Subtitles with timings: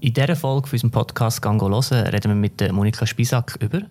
[0.00, 3.82] In dieser Folge von unserem Podcast «Gango hören» reden wir mit Monika Spisak über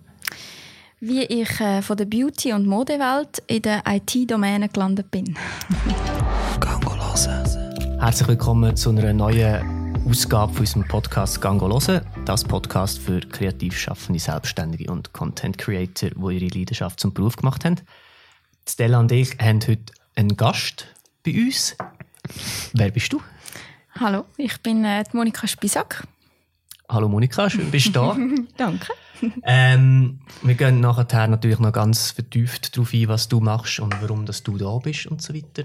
[1.00, 5.38] wie ich äh, von der Beauty- und Modewelt in der IT-Domäne gelandet bin.
[6.62, 8.00] «Gango hören».
[8.00, 12.02] Herzlich willkommen zu einer neuen Ausgabe von unserem Podcast «Gango hören».
[12.26, 17.66] Das Podcast für kreativ schaffende Selbstständige und Content Creator, die ihre Leidenschaft zum Beruf gemacht
[17.66, 17.82] haben.
[18.68, 20.88] Stella und ich haben heute einen Gast
[21.24, 21.76] bei uns.
[22.74, 23.22] Wer bist du?
[24.00, 26.08] Hallo, ich bin äh, Monika Spisak.
[26.88, 28.18] Hallo Monika, schön bist du da.
[28.58, 28.94] Danke.
[29.42, 34.28] Ähm, wir gehen nachher natürlich noch ganz vertieft darauf ein, was du machst und warum
[34.28, 35.64] dass du da bist und so weiter.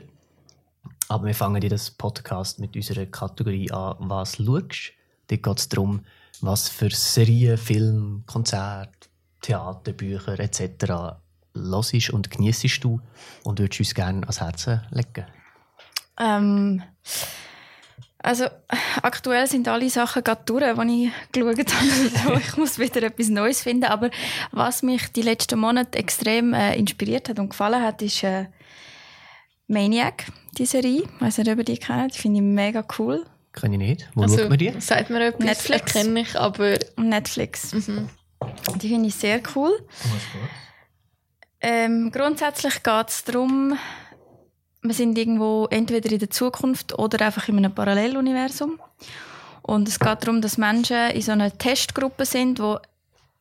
[1.09, 4.93] Aber wir fangen in das Podcast mit unserer Kategorie an, was schaust.
[5.29, 6.01] Dort geht es darum,
[6.41, 9.09] was für Serien, Filme, Konzerte,
[9.43, 11.21] Theater, Bücher etc.
[11.55, 13.01] hörst und genießt du
[13.45, 15.27] und würdest uns gerne ans Herzen legen?
[16.19, 16.83] Ähm,
[18.23, 18.47] also
[19.03, 21.89] aktuell sind alle Sachen gerade durch, die ich geschaut habe.
[22.25, 23.85] Also, ich muss wieder etwas Neues finden.
[23.85, 24.11] Aber
[24.51, 28.47] was mich die letzten Monate extrem äh, inspiriert hat und gefallen hat, ist äh,
[29.67, 30.27] Maniac,
[30.59, 31.03] die Serie.
[31.03, 32.15] Ich weiß nicht, ob ihr die kennt.
[32.15, 33.25] Die finde ich mega cool.
[33.53, 34.09] Kenne ich nicht.
[34.15, 34.73] Wo also, schaut man die?
[34.79, 35.93] Sagt mir etwas, Netflix.
[35.93, 36.79] kenne ich, aber...
[36.97, 37.73] Netflix.
[37.73, 38.09] Mhm.
[38.77, 39.87] Die finde ich sehr cool.
[41.61, 43.79] Ähm, grundsätzlich geht es darum,
[44.83, 48.81] wir sind irgendwo entweder in der Zukunft oder einfach in einem Paralleluniversum.
[49.63, 52.79] Und es geht darum, dass Menschen in so einer Testgruppe sind, wo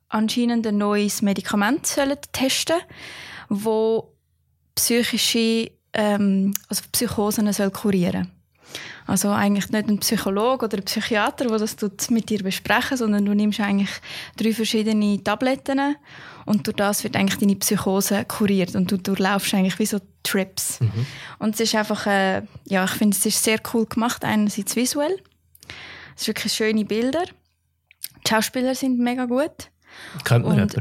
[0.10, 2.78] anscheinend ein neues Medikament sollen testen
[3.50, 4.14] wo
[4.76, 8.32] psychische ähm, also Psychosen soll kurieren
[9.08, 13.34] also eigentlich nicht ein Psychologe oder ein Psychiater, der das mit dir besprechen, sondern du
[13.34, 13.90] nimmst eigentlich
[14.38, 15.96] drei verschiedene Tabletten
[16.46, 20.80] und durch das wird eigentlich deine Psychose kuriert und du durchlaufst eigentlich wie so Trips.
[20.80, 21.06] Mhm.
[21.40, 25.18] Und es ist einfach, äh, ja, ich finde, es ist sehr cool gemacht, einerseits visuell.
[26.16, 27.24] Es sind wirklich schöne Bilder.
[28.26, 29.70] Die Schauspieler sind mega gut.
[30.24, 30.76] Kennt man und,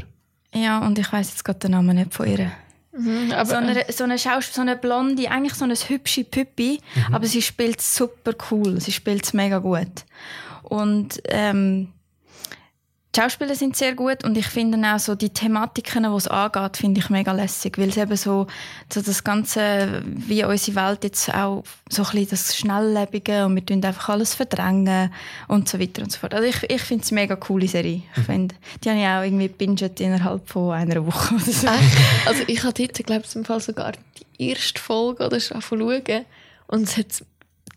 [0.53, 2.51] Ja, und ich weiß jetzt gerade den Namen nicht von ihr.
[2.93, 6.79] Mhm, aber, so, eine, so, eine Schaus so eine Blonde, eigentlich so eine hübsche Püppi,
[6.95, 7.15] mhm.
[7.15, 10.05] aber sie spielt super cool, sie spielt mega gut.
[10.63, 11.89] Und ähm,
[13.13, 16.77] die Schauspieler sind sehr gut und ich finde auch so die Thematiken, die es angeht,
[16.77, 18.47] finde ich mega lässig, weil es eben so,
[18.91, 23.65] so das Ganze, wie unsere Welt jetzt auch so ein bisschen das Schnelllebige und wir
[23.65, 25.11] tun einfach alles verdrängen
[25.49, 26.33] und so weiter und so fort.
[26.33, 28.03] Also ich, ich finde es eine mega coole Serie.
[28.13, 28.23] Ich mhm.
[28.23, 31.67] finde, die habe ich auch irgendwie binget innerhalb von einer Woche oder so.
[32.25, 33.91] Also ich habe heute, glaube ich, im Fall sogar
[34.39, 36.25] die erste Folge oder schon schauen
[36.67, 37.25] und es hat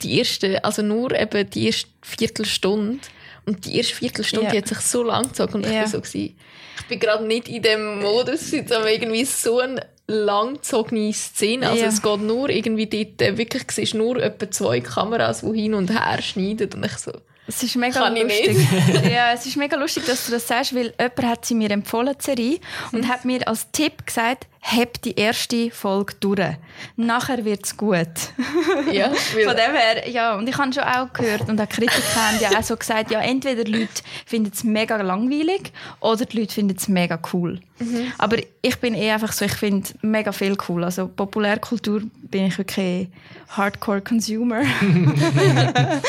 [0.02, 3.00] die erste, also nur eben die erste Viertelstunde
[3.46, 4.56] und die erste Viertelstunde ja.
[4.56, 5.70] hat sich so lang gezogen und ja.
[5.70, 6.36] ich war so, gewesen,
[6.78, 11.68] ich bin gerade nicht in dem Modus, aber irgendwie so eine langgezogene Szene.
[11.68, 11.88] Also ja.
[11.88, 15.90] es geht nur irgendwie dort, äh, wirklich, siehst nur etwa zwei Kameras, die hin und
[15.90, 17.12] her schneiden und ich so...
[17.46, 18.56] Es ist mega Kann lustig.
[19.10, 22.14] ja, es ist mega lustig, dass du das sagst, weil jemand hat sie mir empfohlen,
[22.18, 22.58] die Serie,
[22.92, 23.08] und mhm.
[23.08, 26.56] hat mir als Tipp gesagt, heb die erste Folge durch.
[26.96, 28.08] Nachher wird es gut.
[28.90, 32.38] Ja, Von dem her, ja, und ich habe schon auch gehört, und auch Kritiker haben
[32.40, 35.70] ja auch so gesagt, ja, entweder die Leute finden es mega langweilig,
[36.00, 37.60] oder die Leute finden es mega cool.
[37.78, 38.12] Mhm.
[38.16, 40.82] Aber ich bin eh einfach so, ich finde mega viel cool.
[40.82, 43.08] Also Populärkultur bin ich wirklich
[43.50, 44.62] Hardcore-Consumer.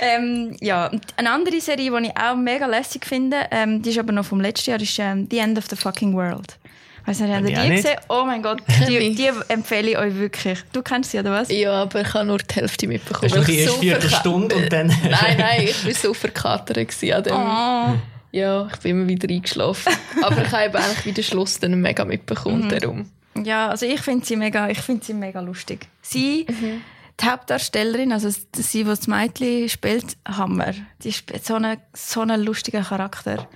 [0.00, 4.12] ähm, ja, eine andere Serie, die ich auch mega lässig finde, ähm, die ist aber
[4.12, 6.58] noch vom letzten Jahr, ist ähm, The End of the Fucking World.
[7.06, 7.96] Weißt du, habt ihr die gesehen?
[8.08, 10.58] Oh mein Gott, die, die, empfehle ich euch wirklich.
[10.72, 11.50] Du kennst sie, oder was?
[11.50, 13.30] Ja, aber ich habe nur die Hälfte mitbekommen.
[13.30, 14.86] Hast du die erste Viertelstunde und dann...
[15.02, 17.36] nein, nein, ich war so verkatert an dem...
[17.36, 17.98] Oh.
[18.32, 19.92] Ja, ich bin immer wieder eingeschlafen.
[20.22, 22.68] aber ich habe eigentlich wieder Schluss dann mega mitbekommen, mhm.
[22.68, 23.10] darum.
[23.44, 25.86] Ja, also ich finde sie mega, ich finde sie mega lustig.
[26.02, 26.80] Sie, mhm.
[27.20, 30.72] die Hauptdarstellerin, also sie, die das Mädchen spielt, Hammer.
[31.02, 33.46] Die spielt so einen, so einen lustigen Charakter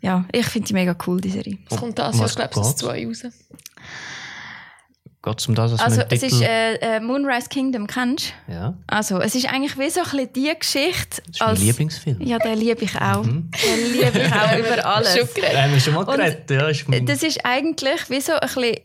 [0.00, 1.58] ja, ich finde sie mega cool, die Serie.
[1.70, 3.22] Es kommt das Jahr, glaube ich, zwei raus.
[5.22, 8.52] Geht es um das, was Also, es ist äh, äh, Moonrise Kingdom, kennst du?
[8.54, 8.74] Ja.
[8.86, 11.22] Also, es ist eigentlich wie so ein bisschen die Geschichte.
[11.26, 12.22] Das ist als, mein Lieblingsfilm.
[12.22, 13.22] Ja, den liebe ich auch.
[13.22, 13.50] Mhm.
[13.50, 15.18] Den liebe ich auch über alles.
[15.18, 15.58] Schon geredet.
[15.58, 16.50] haben wir schon mal geredet.
[16.50, 18.76] Ja, ist das ist eigentlich wie so ein bisschen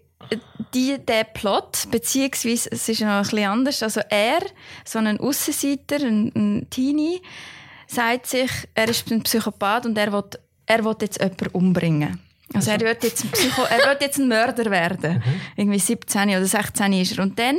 [0.74, 3.84] die, der Plot, beziehungsweise es ist noch ein bisschen anders.
[3.84, 4.39] Also er,
[4.84, 7.22] so ein Aussenseiter, ein, ein Teenie,
[7.88, 10.24] sagt sich, er ist ein Psychopath und er will
[10.65, 12.19] er will jetzt jemanden umbringen.
[12.53, 15.15] Also er wird jetzt ein, Psycho er wird jetzt ein Mörder werden.
[15.15, 15.41] Mhm.
[15.56, 17.23] Irgendwie 17 oder 16 ist er.
[17.23, 17.57] Und dann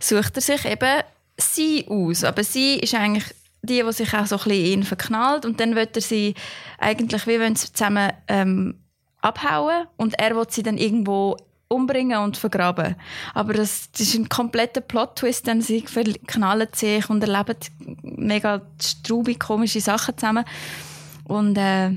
[0.00, 1.02] sucht er sich eben
[1.36, 2.24] sie aus.
[2.24, 3.24] Aber sie ist eigentlich
[3.62, 5.44] die, die sich auch so ein bisschen in ihn verknallt.
[5.44, 6.34] Und dann wird er sie
[6.78, 8.78] eigentlich, wie wenn sie zusammen ähm,
[9.20, 9.86] abhauen.
[9.96, 11.36] Und er will sie dann irgendwo
[11.68, 12.96] umbringen und vergraben.
[13.34, 17.56] Aber das, das ist ein kompletter Plot-Twist, denn sie knallen sich und erleben
[18.02, 20.44] mega straubig komische Sachen zusammen.
[21.24, 21.90] Und äh,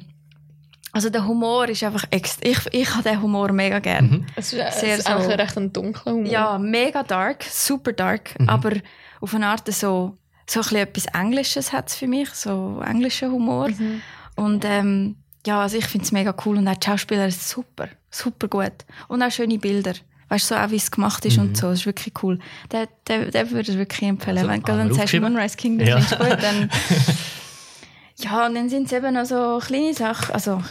[0.94, 2.46] also der Humor ist einfach extra.
[2.48, 4.10] Ich, ich habe den Humor mega gern.
[4.10, 4.26] Mhm.
[4.36, 5.14] Es ist, es Sehr ist so.
[5.14, 6.26] eigentlich recht ein dunkler Humor.
[6.32, 8.50] Ja, mega dark, super dark, Mhm.
[8.50, 8.72] aber
[9.22, 10.18] auf eine Art so,
[10.50, 13.70] so ein bisschen etwas Englisches hat es für mich, so englischer Humor.
[13.70, 14.02] Mhm.
[14.36, 15.16] Und ähm,
[15.46, 18.74] ja, also ich finde es mega cool und auch die Schauspieler ist super, super gut.
[19.08, 19.94] Und auch schöne Bilder.
[20.30, 22.40] Weißt du, so auch wie es gemacht ist und so, das ist wirklich cool.
[22.72, 24.38] Den, den, den würde ich wirklich empfehlen.
[24.38, 25.34] Also, Wenn, du sagst, aufgeschrieben?
[25.34, 26.00] Moonrise Kingdom Ja.
[26.00, 26.70] findest du gut, dann...
[28.24, 30.62] ja, und dann sind es eben noch so kleine Sachen, also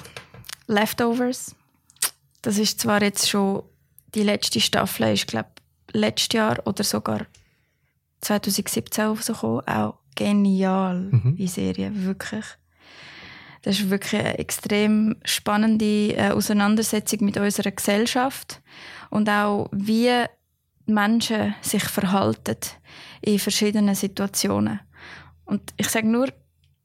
[0.66, 1.54] Leftovers.
[2.42, 3.62] Das ist zwar jetzt schon
[4.14, 5.48] die letzte Staffel, ist glaube
[5.92, 7.26] letztes Jahr oder sogar
[8.22, 9.66] 2017 rausgekommen.
[9.66, 11.36] Auch genial, Mhm.
[11.36, 12.44] die Serie, wirklich.
[13.62, 18.62] Das ist wirklich eine extrem spannende äh, Auseinandersetzung mit unserer Gesellschaft
[19.10, 20.10] und auch wie
[20.86, 22.56] Menschen sich verhalten
[23.20, 24.80] in verschiedenen Situationen.
[25.44, 26.28] Und ich sage nur,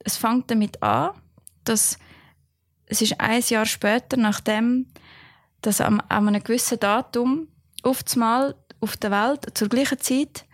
[0.05, 1.11] es fängt damit an,
[1.65, 1.99] dass
[2.85, 4.85] es ist ein Jahr später, nachdem
[5.61, 7.47] dass am, an einem gewissen Datum
[7.83, 10.45] einmal auf der Welt zur gleichen Zeit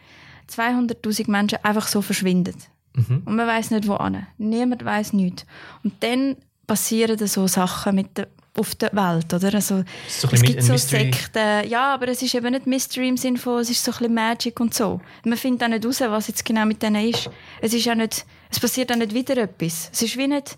[0.49, 2.55] 200.000 Menschen einfach so verschwinden.
[2.93, 3.23] Mhm.
[3.25, 4.27] Und man weiß nicht, wo an.
[4.37, 5.45] Niemand weiß nichts.
[5.83, 6.37] Und dann
[6.67, 8.27] passieren so Sachen mit der,
[8.57, 9.53] auf der Welt, oder?
[9.53, 11.11] Also, so es gibt so Mystery.
[11.13, 11.69] Sekten.
[11.69, 14.13] Ja, aber es ist eben nicht Mystery im Sinne von, es ist so ein bisschen
[14.13, 14.99] Magic und so.
[15.23, 17.29] Man findet auch nicht raus, was jetzt genau mit denen ist.
[17.61, 19.89] Es ist auch nicht, es passiert auch nicht wieder etwas.
[19.91, 20.57] Es ist wie nicht,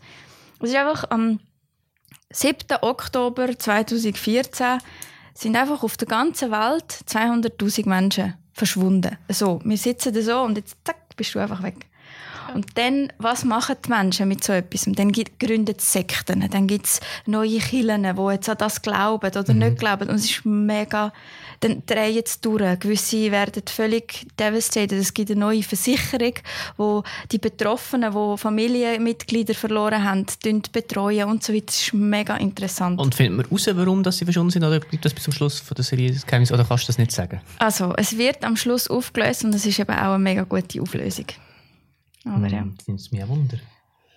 [0.60, 1.40] es ist einfach am
[2.32, 2.58] 7.
[2.82, 4.80] Oktober 2014
[5.36, 9.18] sind einfach auf der ganzen Welt 200.000 Menschen verschwunden.
[9.30, 11.88] So, wir sitzen da so und jetzt zack, bist du einfach weg.
[12.54, 14.86] Und dann, was machen die Menschen mit so etwas?
[14.86, 15.26] Und Dann sie
[15.80, 20.10] Sekten, dann gibt es neue Kirchen, die jetzt an das glauben oder nicht glauben.
[20.10, 21.14] Und es ist mega,
[21.64, 22.80] dann drehen sie durch.
[22.80, 24.94] Gewisse werden völlig devastated.
[24.94, 26.34] Es gibt eine neue Versicherung,
[26.78, 30.26] wo die Betroffenen, die Familienmitglieder verloren haben,
[30.72, 31.68] betreuen und so weiter.
[31.68, 33.00] Das ist mega interessant.
[33.00, 35.60] Und findet man raus, warum dass sie verschwunden sind, oder bleibt das bis zum Schluss
[35.60, 37.42] von der Serie das Geheimnis, oder kannst du das nicht sagen?
[37.60, 41.28] Also, es wird am Schluss aufgelöst und es ist eben auch eine mega gute Auflösung.
[42.26, 42.66] Aber ja.
[42.84, 43.58] Findest du mir ein Wunder.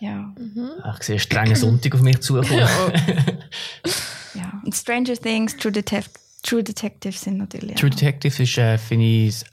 [0.00, 0.34] ja.
[0.82, 2.68] Ach, ich sehe einen strengen Sonntag auf mich zukommen.
[4.34, 4.60] Ja.
[4.66, 6.04] Und Stranger Things, True, Detec
[6.46, 7.74] True Detectives sind natürlich.
[7.74, 7.90] True.
[7.90, 9.44] Detective ist, äh, finde ich,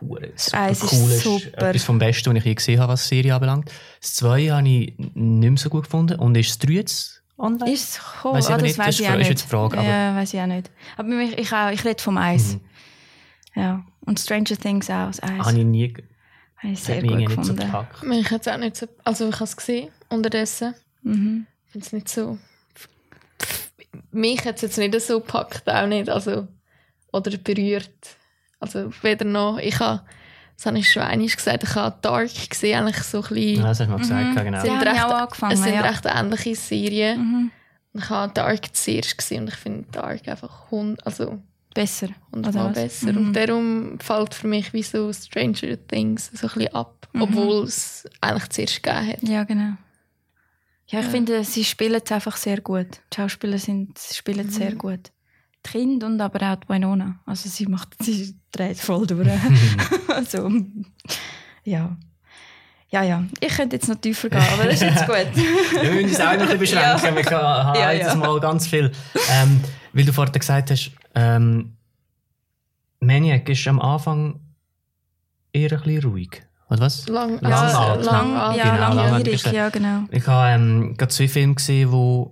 [0.00, 1.40] hure super Eis ist cool.
[1.40, 1.68] super.
[1.68, 3.70] etwas vom Besten, was ich je gesehen habe, was die Serie anbelangt.
[4.00, 6.18] Das 2 habe ich nicht mehr so gut gefunden.
[6.18, 7.72] Und ist das 3 jetzt online?
[7.72, 8.34] Ist es gekommen?
[8.36, 9.30] Weiss ich aber das nicht, weiß das ich ist auch nicht.
[9.44, 10.70] die Frage, aber- ja, weiß ich auch nicht.
[10.96, 12.54] Aber mich, ich, auch, ich rede vom Eis.
[12.54, 12.60] Mhm.
[13.62, 13.86] Ja.
[14.00, 15.38] Und Stranger Things auch, das Eis.
[15.46, 15.94] Habe ich nie
[16.56, 17.56] Habe ich sehr gut nicht so gefunden.
[17.56, 18.02] gepackt.
[18.02, 18.86] Mich hat es auch nicht so...
[19.04, 20.74] Also ich habe es gesehen, unterdessen.
[21.02, 21.46] mhm.
[21.66, 22.38] Ich finde es nicht so...
[24.10, 26.08] Mich hat es jetzt nicht so gepackt, auch nicht.
[26.08, 26.48] Also...
[27.12, 28.16] Oder berührt.
[28.60, 29.58] Also weder noch...
[29.58, 30.02] Ich habe...
[30.56, 31.64] Das habe ich einmal gesagt.
[31.64, 33.56] Ich habe Dark gesehen, eigentlich so ein bisschen...
[33.56, 34.44] Ja, das hast du mal gesagt, Mhm.
[34.44, 34.60] genau.
[34.62, 35.52] Sind recht- auch angefangen.
[35.52, 35.80] es sind ja.
[35.82, 37.18] recht ähnliche Serien.
[37.20, 37.50] Mhm.
[37.92, 41.42] Und Ich habe Dark zuerst gesehen und ich finde Dark einfach hund, also
[41.74, 42.08] Besser.
[42.32, 42.82] hundertmal Oder was?
[42.82, 43.12] besser.
[43.12, 43.18] Mhm.
[43.18, 47.22] Und darum fällt für mich wie so Stranger Things so ein bisschen ab, Mhm.
[47.22, 49.22] obwohl es eigentlich zuerst gegeben hat.
[49.22, 49.72] Ja, genau.
[50.88, 51.10] Ja, ich Ja.
[51.10, 52.86] finde, sie spielen es einfach sehr gut.
[53.12, 54.78] Die Schauspieler sind, sie spielen es sehr Mhm.
[54.78, 55.10] gut.
[55.66, 57.20] Die Kinder und aber auch die Winona.
[57.26, 59.28] Also sie macht, sie dreht voll durch.
[60.08, 60.50] also,
[61.64, 61.96] ja.
[62.88, 63.24] Ja, ja.
[63.40, 65.26] Ich könnte jetzt noch tiefer gehen, aber das ist jetzt gut.
[65.82, 67.16] Wir müssen uns auch noch ein bisschen beschränken.
[67.16, 68.14] Wir haben Ja, ja.
[68.14, 68.92] mal ganz viel.
[69.28, 69.60] Ähm,
[69.92, 71.76] weil du vorhin gesagt hast, ähm,
[73.00, 74.38] Maniac ist am Anfang
[75.52, 76.45] eher ein bisschen ruhig.
[76.68, 77.06] Oder was?
[77.08, 80.00] Lang, Ja, ja, lang- lang, lang, ja, Genau, lang- langwierig, lang- ja, genau.
[80.10, 82.26] Ich habe ähm, gerade zwei Filme gesehen, die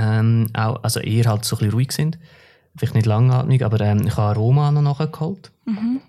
[0.00, 2.18] ähm, auch, also eher halt so ein bisschen ruhig sind.
[2.76, 5.50] Vielleicht nicht langatmig, aber ähm, ich habe Roma noch nachgeholt.
[5.64, 6.00] Mhm.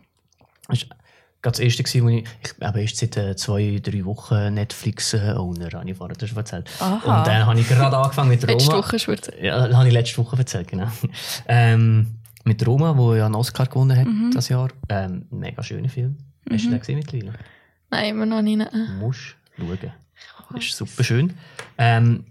[0.67, 0.98] Das war
[1.41, 5.69] gerade das erste, gewesen, wo ich, ich habe erst seit äh, zwei, drei Wochen Netflix-Owner,
[5.74, 6.69] habe ich vorher schon erzählt.
[6.79, 7.19] Aha.
[7.19, 8.53] Und dann habe ich gerade angefangen mit Roma.
[8.53, 9.41] Letzte Woche schon erzählt.
[9.41, 10.88] Ja, habe ich letzte Woche erzählt, genau.
[11.48, 14.31] ähm, mit Roma, wo ja einen Oscar gewonnen hat Mhm.
[14.33, 14.67] das Jahr.
[14.89, 16.17] Ähm, mega schöner Film.
[16.51, 17.33] Hast du den gesehen mittlerweile?
[17.91, 18.62] Nein, immer noch nicht.
[18.72, 19.79] Du musst schauen.
[20.51, 21.34] Das ist super schön.
[21.77, 22.25] Ähm,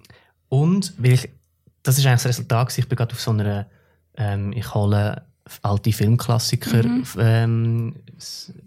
[0.49, 1.29] und weil ich,
[1.83, 3.67] das ist eigentlich das Resultat, ich bin gerade auf so einer,
[4.17, 5.23] ähm, ich hole
[5.63, 7.05] alte Filmklassiker Mhm.
[7.19, 7.95] ähm,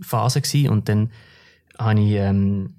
[0.01, 0.69] Phase gewesen.
[0.69, 1.11] und dann
[1.77, 2.75] habe ich ähm,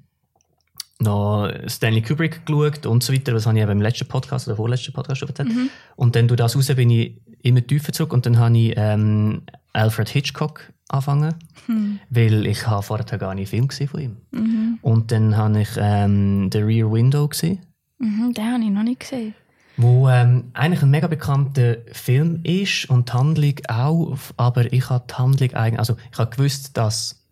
[0.99, 3.33] noch Stanley Kubrick geschaut und so weiter.
[3.33, 5.49] Das habe ich eben im letzten Podcast oder vorletzten Podcast schon erzählt.
[5.51, 5.69] Mhm.
[5.97, 9.43] Und dann durch das raus bin ich immer tiefer zurück und dann habe ich ähm,
[9.73, 11.35] Alfred Hitchcock angefangen,
[11.67, 11.99] Hm.
[12.11, 14.17] weil ich habe vorher gar nicht Film gesehen von ihm.
[14.31, 14.79] Mhm.
[14.83, 17.61] Und dann habe ich ähm, The Rear Window gesehen.
[17.99, 18.33] Mhm.
[18.35, 19.35] Den habe ich noch nicht gesehen.
[19.77, 25.05] Wo ähm, eigentlich ein mega bekannter Film ist und die Handlung auch, aber ich habe
[25.09, 27.25] die Handlung eigentlich, also ich habe gewusst, dass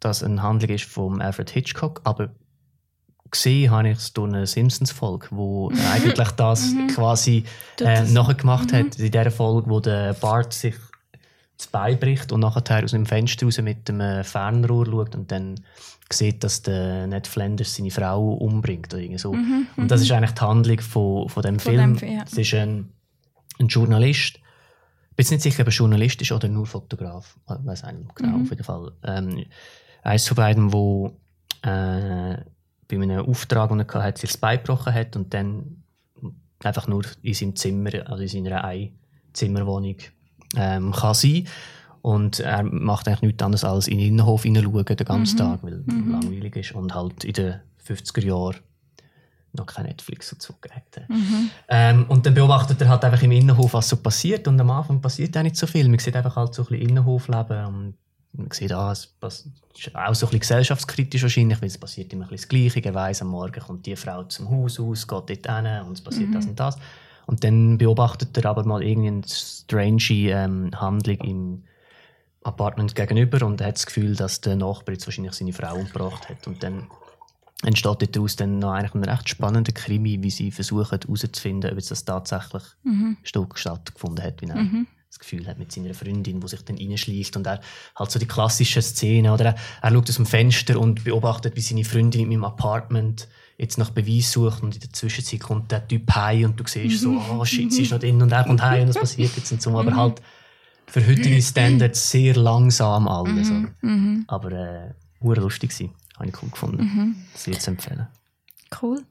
[0.00, 2.30] das eine Handlung ist von Alfred Hitchcock, aber
[3.30, 7.44] gesehen habe ich es durch eine Simpsons-Folge, wo eigentlich das quasi
[7.80, 10.74] äh, nachher gemacht hat, in dieser Folge, wo der Bart sich
[11.58, 15.30] das Bein bricht und nachher aus dem Fenster raus mit dem äh, Fernrohr schaut und
[15.30, 15.60] dann
[16.10, 19.30] sieht, dass der Ned Flanders seine Frau umbringt oder irgendwie so.
[19.76, 21.96] und das ist eigentlich die Handlung von, von dem Von Film.
[21.96, 22.24] dem, ja.
[22.24, 22.92] Es ist ein,
[23.58, 27.36] ein Journalist, ich bin jetzt nicht sicher, ob er Journalist ist oder nur Fotograf.
[27.50, 28.92] Ich weiß nicht genau, auf jeden Fall.
[29.02, 29.46] Ähm,
[30.04, 31.08] eins von beiden, wo
[31.62, 32.36] äh,
[32.86, 35.82] bei einem Auftrag, den er hatte, sich das Bein gebrochen hat und dann
[36.62, 39.96] einfach nur in seinem Zimmer, also in seiner Einzimmerwohnung
[40.56, 41.46] ähm, kann sein.
[42.02, 45.74] Und er macht eigentlich nichts anderes als in den Innenhof hineinschauen den ganzen Tag, weil
[45.74, 47.54] es langweilig ist und halt in den
[47.86, 48.56] 50er Jahren
[49.52, 51.08] noch kein Netflix dazu gegeben hat.
[51.68, 54.46] Ähm, und dann beobachtet er halt einfach im Innenhof, was so passiert.
[54.46, 55.88] Und am Anfang passiert auch nicht so viel.
[55.88, 57.66] Man sieht einfach halt so ein bisschen Innenhofleben.
[57.66, 57.94] Und
[58.32, 62.24] man sieht, ah, es ist auch so ein bisschen gesellschaftskritisch wahrscheinlich, weil es passiert immer
[62.24, 62.88] ein bisschen das Gleiche.
[62.88, 66.00] Er weiss, am Morgen kommt die Frau zum Haus aus, geht dort hin und es
[66.00, 66.76] passiert das und das.
[67.28, 71.62] Und dann beobachtet er aber mal irgendeine strange ähm, Handlung im
[72.42, 76.46] Apartment gegenüber und hat das Gefühl, dass der Nachbar jetzt wahrscheinlich seine Frau umgebracht hat.
[76.46, 76.86] Und dann
[77.62, 82.02] entsteht daraus dann noch eigentlich ein recht spannender Krimi, wie sie versuchen herauszufinden, ob das
[82.02, 82.62] tatsächlich
[83.24, 87.36] Stück stattgefunden hat, wie er das Gefühl hat mit seiner Freundin, die sich dann reinschleicht
[87.36, 87.60] und er
[87.94, 89.44] halt so die klassischen Szenen oder?
[89.44, 93.76] Er, er schaut aus dem Fenster und beobachtet, wie seine Freundin in meinem Apartment jetzt
[93.76, 97.20] nach Beweis sucht und in der Zwischenzeit kommt der Typ heim und du siehst so,
[97.32, 99.60] oh shit, sie ist noch drin und er kommt heim und es passiert jetzt und
[99.60, 100.22] so, aber halt
[100.86, 103.50] für heutige Standards sehr langsam alles.
[103.50, 103.68] oder?
[104.28, 105.92] Aber äh, lustig gewesen.
[106.16, 107.26] Habe ich cool gefunden.
[107.34, 108.06] Sehr zu empfehlen.
[108.80, 109.02] Cool.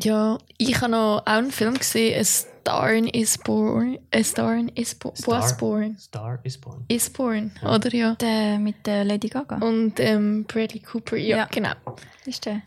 [0.00, 3.98] Ja, ich habe noch auch einen Film gesehen, A Star is Born.
[4.12, 5.96] A Star is bo was born.
[5.98, 6.84] Star is Born.
[6.88, 8.14] Is Born, oder ja?
[8.16, 9.58] Der mit der Lady Gaga.
[9.58, 11.44] Und ähm, Bradley Cooper, ja, Ja.
[11.46, 11.74] genau.
[12.24, 12.62] Ist der?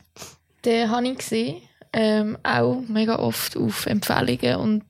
[0.67, 1.61] Den habe ich gesehen,
[1.93, 4.83] ähm, auch mega oft auf Empfehlungen und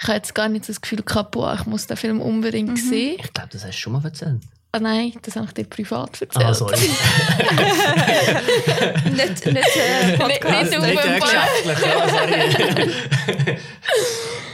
[0.00, 3.18] ich habe jetzt gar nicht das Gefühl gehabt, boah, ich muss den Film unbedingt sehen.
[3.22, 4.40] Ich glaube, das hast du schon mal erzählt.
[4.72, 6.44] Ah nein, das habe ich dir privat erzählt.
[6.44, 6.76] Ah, sorry.
[9.10, 10.70] nicht nicht äh, Podcast.
[10.70, 13.58] Nicht- nicht Nicht äh, geschäftlich, ja, sorry.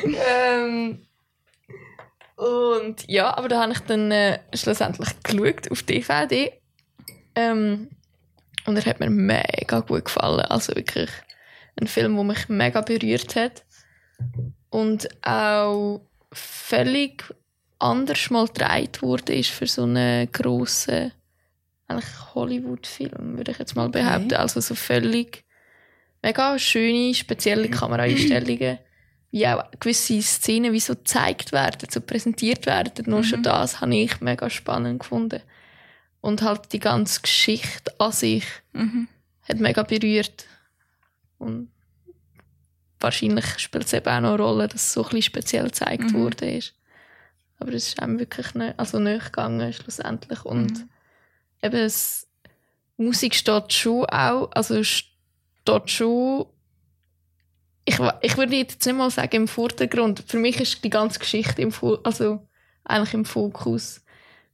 [0.28, 0.98] ähm,
[2.36, 6.52] und ja, aber da habe ich dann äh, schlussendlich geschaut auf DVD.
[7.34, 7.88] Ähm,
[8.66, 10.40] und er hat mir mega gut gefallen.
[10.40, 11.10] Also wirklich
[11.80, 13.64] ein Film, der mich mega berührt hat.
[14.70, 16.00] Und auch
[16.32, 17.24] völlig
[17.78, 21.12] anders mal gedreht wurde ist für so einen grossen
[22.34, 24.00] Hollywood-Film, würde ich jetzt mal Okay.
[24.02, 24.34] behaupten.
[24.34, 25.44] Also so völlig
[26.22, 28.78] mega schöne, spezielle Kameraeinstellungen,
[29.30, 33.04] wie auch gewisse Szenen wie so gezeigt werden, so präsentiert werden.
[33.06, 35.40] Nur schon das habe ich mega spannend gefunden.
[36.22, 39.08] Und halt die ganze Geschichte an sich Mhm.
[39.42, 40.46] hat mega berührt.
[41.38, 41.70] Und
[43.00, 46.12] wahrscheinlich spielt es eben auch noch eine Rolle, dass es so ein bisschen speziell gezeigt
[46.12, 46.28] Mhm.
[46.40, 46.74] ist.
[47.58, 50.44] Aber es ist einem wirklich nicht, also nicht gegangen schlussendlich.
[50.44, 50.88] Und Mhm.
[51.62, 52.28] eben, es,
[52.96, 56.46] Musik steht schon auch, also steht schon,
[57.84, 60.22] ich, ich würde jetzt nicht mal sagen im Vordergrund.
[60.24, 61.74] Für mich ist die ganze Geschichte im,
[62.04, 62.46] also
[62.84, 64.04] eigentlich im Fokus.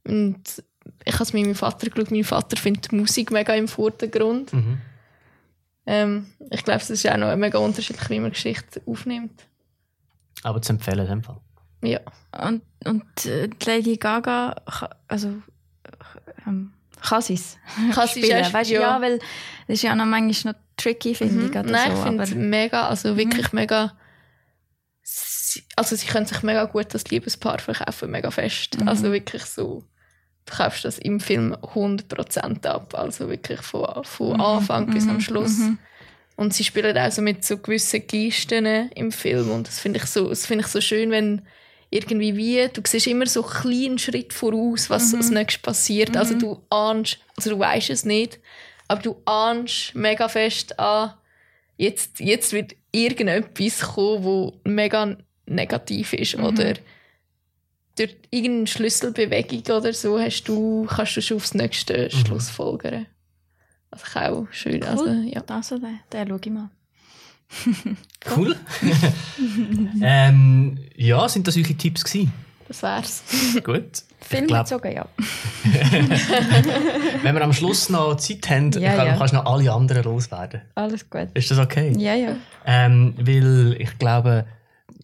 [0.05, 0.63] Und
[1.05, 2.11] ich habe es mit meinem Vater geschaut.
[2.11, 4.53] Mein Vater findet die Musik mega im Vordergrund.
[4.53, 4.79] Mhm.
[5.87, 9.45] Ähm, ich glaube, es ist auch noch mega unterschiedlich, wie man Geschichte aufnimmt.
[10.43, 11.41] Aber zu empfehlen in dem Fall.
[11.83, 12.01] Ja.
[12.47, 14.57] Und, und äh, die Lady Gaga,
[15.07, 15.35] also
[16.47, 17.57] ähm, kann sie es
[17.95, 18.53] Kann sie's spielen?
[18.53, 18.81] Weißt ja.
[18.81, 19.01] ja.
[19.01, 21.51] weil das ist ja noch manchmal noch tricky, finde ich.
[21.51, 21.71] Oder Mhm.
[21.71, 22.51] Nein, so, ich finde es aber Mhm.
[22.51, 23.97] mega, also wirklich mega.
[25.03, 28.79] sie- Also, sie können sich mega gut das Liebespaar verkaufen, mega fest.
[28.81, 28.89] Mhm.
[28.89, 29.85] Also, wirklich so.
[30.51, 32.95] Du kaufst das im Film 100% ab.
[32.95, 34.41] Also, wirklich von, von Mhm.
[34.41, 35.21] Anfang bis am Mhm.
[35.21, 35.59] Schluss.
[35.59, 35.79] Mhm.
[36.37, 38.65] Und sie spielen auch so mit so gewissen Gesten
[38.95, 39.51] im Film.
[39.51, 41.43] Und das finde ich, so, das finde ich so schön, wenn
[41.91, 46.17] irgendwie wie, du siehst immer so einen kleinen Schritt voraus, was als nächstes passiert.
[46.17, 48.39] Also du ahnst, also du weißt es nicht,
[48.89, 51.15] aber du ahnst mega fest an,
[51.77, 56.35] jetzt, jetzt wird irgendetwas kommen, wo mega negativ ist.
[56.37, 56.75] Oder
[57.99, 63.07] durch irgendeine Schlüsselbewegung oder so hast du, kannst du schon aufs nächste Schluss folgern.
[63.91, 64.83] Also auch schön.
[64.83, 65.43] Also, ja.
[65.49, 66.71] Also, den, den schaue ich mal.
[68.37, 68.55] Cool.
[70.03, 72.33] ähm, ja, sind das eure Tipps gewesen?
[72.69, 73.23] Das wär's.
[73.65, 74.03] Gut.
[74.21, 75.07] Film glaub- bezogen, ja.
[77.23, 79.17] Wenn wir am Schluss noch Zeit haben, Ja, kann, ja.
[79.17, 80.61] kannst du noch alle anderen loswerden.
[80.75, 81.29] Alles gut.
[81.33, 81.95] Ist das okay?
[81.97, 82.37] Ja, ja.
[82.67, 84.45] Ähm, weil ich glaube,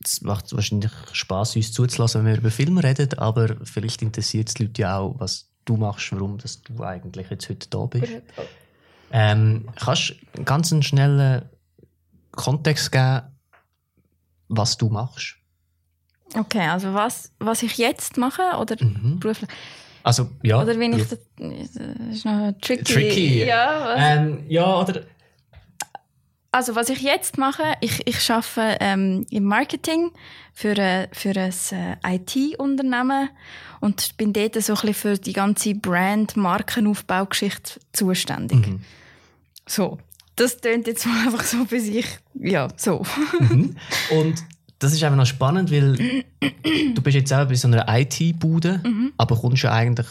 [0.07, 4.55] es macht wahrscheinlich Spaß, uns zuzulassen, wenn wir über Filme reden, aber vielleicht interessiert es
[4.55, 8.13] die Leute ja auch, was du machst, warum dass du eigentlich jetzt heute da bist.
[9.13, 11.43] Ähm, kannst du einen ganz einen schnellen
[12.33, 13.23] Kontext geben,
[14.49, 15.37] was du machst?
[16.37, 19.21] Okay, also was, was ich jetzt mache oder Mhm.
[19.21, 19.49] beruflich?
[20.03, 20.61] Also, ja.
[20.61, 21.77] Oder wenn ich das, das
[22.11, 22.85] ist noch tricky.
[22.85, 23.45] Tricky.
[23.47, 25.03] Ja, was, Ähm, ja, oder.
[26.55, 30.13] Also was ich jetzt mache, ich, ich arbeite ähm, im Marketing
[30.53, 33.29] für, ein- für ein äh, IT-Unternehmen
[33.81, 38.69] und bin dort so ein bisschen für die ganze Brand-Markenaufbaugeschichte zuständig.
[38.69, 38.83] Mhm.
[39.67, 39.99] So,
[40.37, 43.03] das tönt jetzt mal einfach so für sich, ja, so.
[43.41, 43.75] Mhm.
[44.13, 44.45] Und
[44.79, 46.23] das ist einfach noch spannend, weil
[46.95, 49.13] du bist jetzt auch bei so einer IT-Bude, Mhm.
[49.17, 50.07] aber kommst ja eigentlich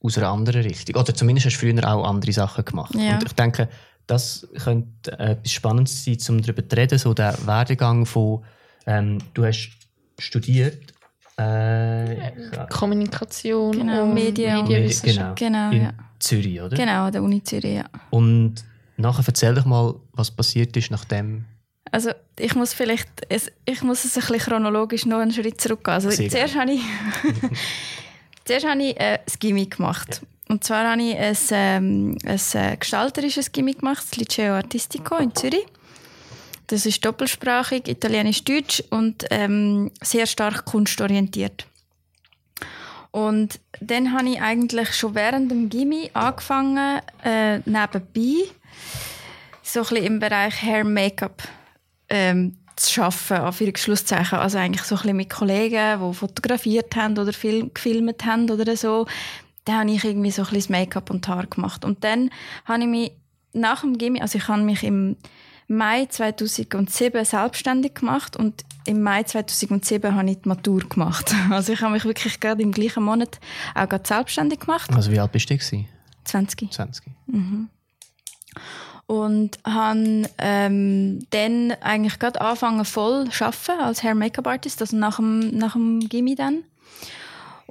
[0.00, 0.96] aus einer anderen Richtung.
[0.96, 2.94] Oder zumindest hast du früher auch andere Sachen gemacht.
[2.94, 3.14] Ja.
[3.14, 3.68] Und ich denke,
[4.06, 8.44] das könnte äh, etwas Spannendes sein, um darüber zu reden, so der Werdegang von,
[8.86, 9.70] ähm, du hast
[10.18, 10.92] studiert,
[11.36, 12.30] äh,
[12.70, 15.38] Kommunikation Genau, und Medien und- Medienwissenschaft.
[15.38, 15.92] genau, Genau, in ja.
[16.18, 16.76] Zürich, oder?
[16.76, 17.84] Genau, an der Uni Zürich, ja.
[18.10, 18.56] Und
[18.96, 21.44] nachher erzähl doch mal, was passiert ist, nachdem
[21.90, 25.94] Also ich muss vielleicht, es, ich muss es ein bisschen chronologisch noch einen Schritt zurückgehen.
[25.94, 26.80] Also Sehr zuerst habe ich,
[28.44, 30.22] zuerst habe ich äh, ein Gimmick gemacht.
[30.52, 35.34] Und zwar habe ich ein, ähm, ein äh, gestalterisches Gimmick gemacht, das Liceo Artistico in
[35.34, 35.64] Zürich.
[36.66, 41.64] Das ist doppelsprachig, italienisch-deutsch und ähm, sehr stark kunstorientiert.
[43.12, 48.44] Und dann habe ich eigentlich schon während dem Gimmi angefangen, äh, nebenbei
[49.62, 51.48] so ein bisschen im Bereich Hair Make-up
[52.10, 54.38] ähm, zu arbeiten, Anführungsschlusszeichen.
[54.38, 58.76] Also eigentlich so ein bisschen mit Kollegen, die fotografiert haben oder Film, gefilmt haben oder
[58.76, 59.06] so.
[59.64, 61.84] Da habe ich irgendwie so ein bisschen Make-up und die Haare gemacht.
[61.84, 62.30] Und dann
[62.64, 63.12] habe ich mich
[63.52, 65.16] nach dem Gimmi, also ich habe mich im
[65.68, 71.34] Mai 2007 selbstständig gemacht und im Mai 2007 habe ich die Matur gemacht.
[71.50, 73.38] Also ich habe mich wirklich gerade im gleichen Monat
[73.74, 74.90] auch gerade selbstständig gemacht.
[74.92, 75.56] Also wie alt bist du?
[75.56, 75.86] gewesen?
[76.24, 76.72] 20.
[76.72, 77.12] 20.
[79.06, 85.16] und habe ähm, dann eigentlich gerade angefangen voll arbeiten als Hair Make-up Artist, also nach
[85.16, 86.64] dem, nach dem Gimmi dann.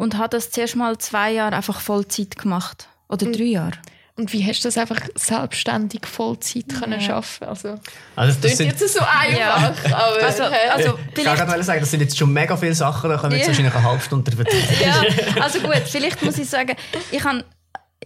[0.01, 2.87] Und habe das zuerst mal zwei Jahre einfach Vollzeit gemacht.
[3.07, 3.73] Oder drei Jahre.
[4.17, 7.47] Und wie hast du das einfach selbstständig Vollzeit können schaffen?
[7.47, 7.79] Also,
[8.15, 11.91] Also das klingt sind, jetzt so einfach, aber Also, also ich kann gerade sagen, das
[11.91, 13.53] sind jetzt schon mega viele Sachen, da können wir jetzt Ja.
[13.53, 14.67] wahrscheinlich eine halbe Stunde drüber reden.
[14.83, 16.75] ja, also gut, vielleicht muss ich sagen,
[17.11, 17.43] ich habe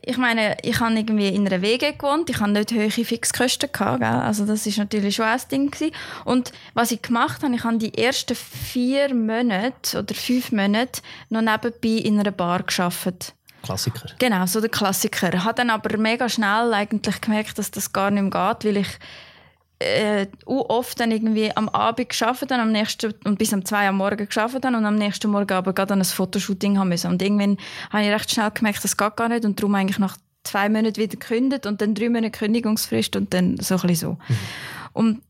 [0.06, 4.00] ich meine, ich habe irgendwie in einer WG gewohnt, ich habe nicht hohe Fixkosten gehabt,
[4.00, 4.10] gell?
[4.10, 5.94] also das ist natürlich schon ein Ding gewesen.
[6.26, 11.42] Und was ich gemacht habe, ich habe die ersten vier Monate oder fünf Monate noch
[11.42, 13.34] nebenbei in einer Bar geschafft.
[13.64, 14.10] Klassiker.
[14.20, 15.34] Genau, so der Klassiker.
[15.34, 18.78] Ich habe dann aber mega schnell eigentlich gemerkt, dass das gar nicht mehr geht, weil
[18.78, 19.00] ich
[19.80, 23.98] äh, oft dann irgendwie am Abend geschafft dann am nächsten und bis um zwei am
[23.98, 27.12] Morgen geschafft dann und am nächsten Morgen aber gerade an ein Fotoshooting haben müssen.
[27.12, 27.58] Und irgendwann
[27.90, 30.98] habe ich recht schnell gemerkt, das geht gar nicht und darum eigentlich nach zwei Monaten
[30.98, 34.18] wieder gekündigt und dann drei Monate Kündigungsfrist und dann so ein bisschen so.
[34.94, 35.22] Und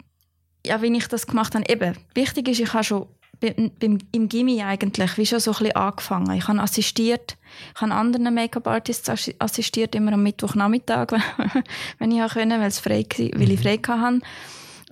[0.66, 3.08] ja, wie ich das gemacht habe, eben, wichtig ist, ich habe schon
[3.40, 6.38] beim, beim, im Gimmi eigentlich wie schon so ein bisschen angefangen.
[6.38, 7.38] Ich habe assistiert,
[7.76, 11.14] ich habe anderen Make-up-Artists assi- assistiert, immer am Mittwochnachmittag,
[12.00, 14.20] wenn ich konnte, weil, es frei, weil ich frei hatte.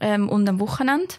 [0.01, 1.15] Ähm, und am Wochenende.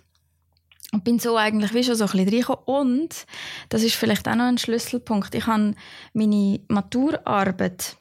[0.93, 2.65] Und bin so eigentlich wie schon so ein bisschen reingekommen.
[2.67, 3.27] Und,
[3.69, 5.75] das ist vielleicht auch noch ein Schlüsselpunkt, ich habe
[6.13, 7.97] meine Maturarbeit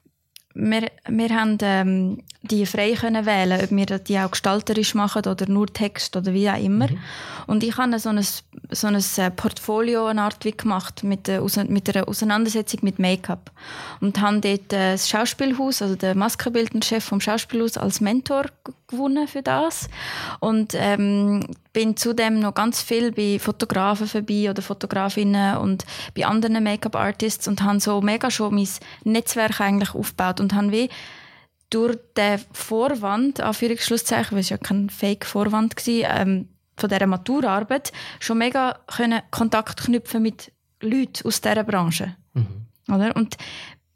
[0.56, 5.48] wir, wir haben ähm, die frei können wählen, ob wir die auch gestalterisch machen oder
[5.48, 6.88] nur Text oder wie auch immer.
[7.48, 8.22] Und ich habe so ein,
[8.72, 13.00] so ein äh, Portfolio eine Art wie gemacht mit, der, Ause- mit einer Auseinandersetzung mit
[13.00, 13.52] Make-up
[14.02, 18.46] und habe dort äh, das Schauspielhaus, also der Maskenbildnerchef vom Schauspielhaus als Mentor
[18.94, 19.90] gewonnen für das
[20.40, 26.64] und ähm, bin zudem noch ganz viel bei Fotografen vorbei oder Fotografinnen und bei anderen
[26.64, 28.68] Make-up-Artists und habe so mega schon mein
[29.04, 30.90] Netzwerk eigentlich aufgebaut und habe wie
[31.70, 38.38] durch den Vorwand, Anführungsschlusszeichen, weil es ja kein Fake-Vorwand war, ähm, von dieser Maturarbeit, schon
[38.38, 40.52] mega können Kontakt knüpfen mit
[40.82, 42.16] Leuten aus dieser Branche.
[42.90, 43.16] Oder?
[43.16, 43.38] Und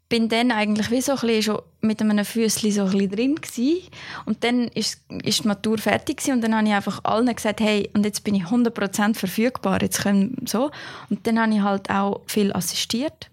[0.08, 3.82] bin dann eigentlich wie so ein bisschen schon mit einem Füßli so ein drin gewesen.
[4.24, 7.60] Und dann ist, ist die Matur fertig gewesen und dann habe ich einfach allen gesagt,
[7.60, 10.70] hey, und jetzt bin ich 100% verfügbar, jetzt können so.
[11.10, 13.30] Und dann habe ich halt auch viel assistiert.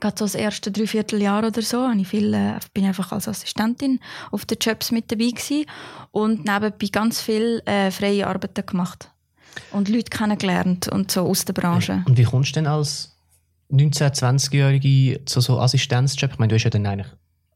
[0.00, 4.00] Gerade so das erste Dreivierteljahr oder so habe ich viel, äh, bin einfach als Assistentin
[4.30, 5.64] auf den Jobs mit dabei gewesen
[6.10, 9.10] und nebenbei ganz viel äh, freie Arbeiten gemacht.
[9.72, 12.02] Und Leute kennengelernt und so aus der Branche.
[12.06, 13.15] Und wie kommst du denn als
[13.70, 16.32] 19-, 20-Jährige zu so Assistenzjob?
[16.32, 17.12] Ich meine, du hast ja dann eigentlich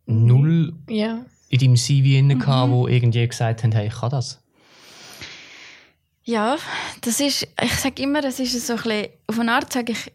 [0.07, 1.25] null ja.
[1.49, 2.15] in deinem CV Mhm.
[2.15, 4.43] inne gehabt, wo irgendwie gesagt haben, hey, ich kann das.
[6.25, 6.57] Ja,
[7.01, 10.13] das ist, ich sage immer, es ist so ein bisschen, auf eine Art sage ich,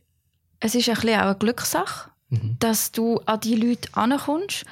[0.59, 2.57] es ist ein bisschen auch eine Glückssache, mhm.
[2.59, 4.65] dass du an die Leute ankommst.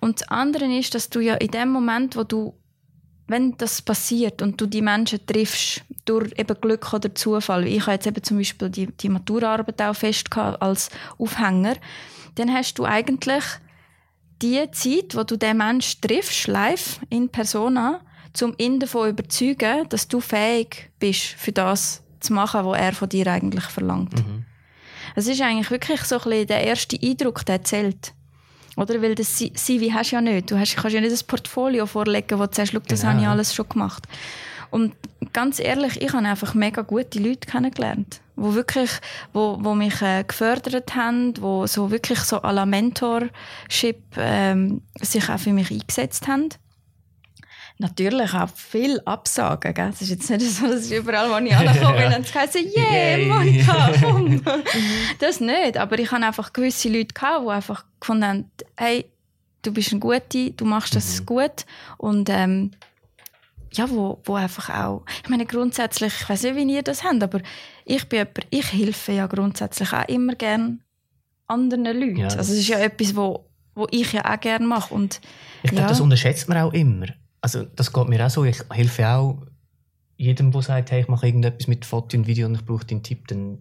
[0.00, 2.54] Und das andere ist, dass du ja in dem Moment, wo du,
[3.28, 7.92] wenn das passiert und du die Menschen triffst, durch eben Glück oder Zufall, ich habe
[7.92, 11.74] jetzt eben zum Beispiel die, die Maturaarbeit auch fest als Aufhänger,
[12.36, 13.44] dann hast du eigentlich
[14.42, 18.00] die Zeit, wo du den Menschen triffst, live, in Persona,
[18.42, 22.92] um ihn davon zu überzeugen, dass du fähig bist, für das zu machen, was er
[22.92, 24.14] von dir eigentlich verlangt.
[24.14, 24.44] Mhm.
[25.14, 28.12] Es ist eigentlich wirklich so ein bisschen der erste Eindruck, der zählt.
[28.76, 29.00] Oder?
[29.02, 30.50] Weil das CV hast du ja nicht.
[30.50, 33.12] Du hast, kannst ja nicht ein Portfolio vorlegen, wo du sagst, das genau.
[33.12, 34.06] habe ich alles schon gemacht.
[34.70, 34.94] Und
[35.32, 38.90] ganz ehrlich, ich habe einfach mega gute Leute kennengelernt, wo wirklich,
[39.32, 45.28] wo, wo mich äh, gefördert haben, wo so wirklich so à la Mentorship ähm, sich
[45.30, 46.50] auch für mich eingesetzt haben
[47.78, 49.74] natürlich auch viel Absagen.
[49.74, 49.90] Gell?
[49.90, 53.16] Es ist jetzt nicht so, dass ich überall, wo ich angekommen bin, und gesagt yeah,
[53.16, 54.42] yeah, Monika, komm.
[55.18, 55.76] das nicht.
[55.76, 59.06] Aber ich hatte einfach gewisse Leute, gehabt, die einfach gefunden haben, hey,
[59.62, 61.26] du bist ein Guter, du machst das mhm.
[61.26, 61.66] gut.
[61.98, 62.70] Und ähm,
[63.72, 67.22] ja, wo, wo einfach auch, ich meine grundsätzlich, ich weiß nicht, wie ihr das habt,
[67.22, 67.40] aber
[67.84, 70.78] ich bin jemand, ich helfe ja grundsätzlich auch immer gerne
[71.46, 72.16] anderen Leuten.
[72.16, 74.94] Ja, also es ist ja etwas, wo, wo ich ja auch gerne mache.
[74.94, 75.20] Und,
[75.62, 75.88] ich glaube, ja.
[75.88, 77.06] das unterschätzt man auch immer
[77.46, 78.44] also das geht mir auch so.
[78.44, 79.38] Ich helfe auch
[80.16, 83.04] jedem, der sagt, hey, ich mache irgendetwas mit Foto und Video und ich brauche den
[83.04, 83.58] Tipp, dann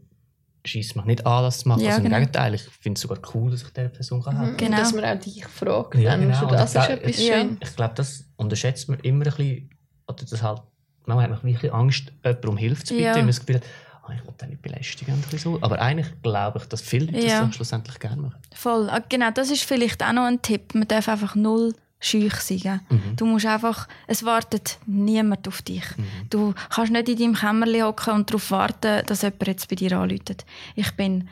[0.65, 1.82] schießt mich nicht an, das zu machen.
[1.82, 2.17] Ja, also im genau.
[2.17, 4.65] Gegenteil, ich finde es sogar cool, dass ich dieser Person kann helfen kann.
[4.71, 4.78] Genau.
[4.78, 5.93] Dass man auch dich fragt.
[5.95, 6.48] Ja, genau.
[6.48, 7.58] das ist etwas ich, schön.
[7.62, 9.69] Ich glaube, das unterschätzt man immer ein bisschen.
[10.08, 10.63] Oder das halt,
[11.06, 13.06] manchmal hat man ein bisschen Angst, jemandem um Hilfe zu bitten.
[13.06, 13.21] Ja.
[13.21, 13.63] das Gefühl hat,
[14.08, 15.24] oh, ich will den nicht belästigen.
[15.38, 15.60] So.
[15.62, 17.45] Aber eigentlich glaube ich, dass viele Leute ja.
[17.45, 18.41] das schlussendlich gerne machen.
[18.52, 18.89] Voll.
[18.89, 20.74] Ah, genau, das ist vielleicht auch noch ein Tipp.
[20.74, 22.82] Man darf einfach null schüch sein.
[22.89, 23.15] Mhm.
[23.15, 25.86] Du musst einfach, es wartet niemand auf dich.
[25.98, 26.04] Mhm.
[26.30, 29.98] Du kannst nicht in deinem Kämmerchen hocken und darauf warten, dass jemand jetzt bei dir
[29.98, 30.46] anläutet.
[30.76, 31.28] Ich bin,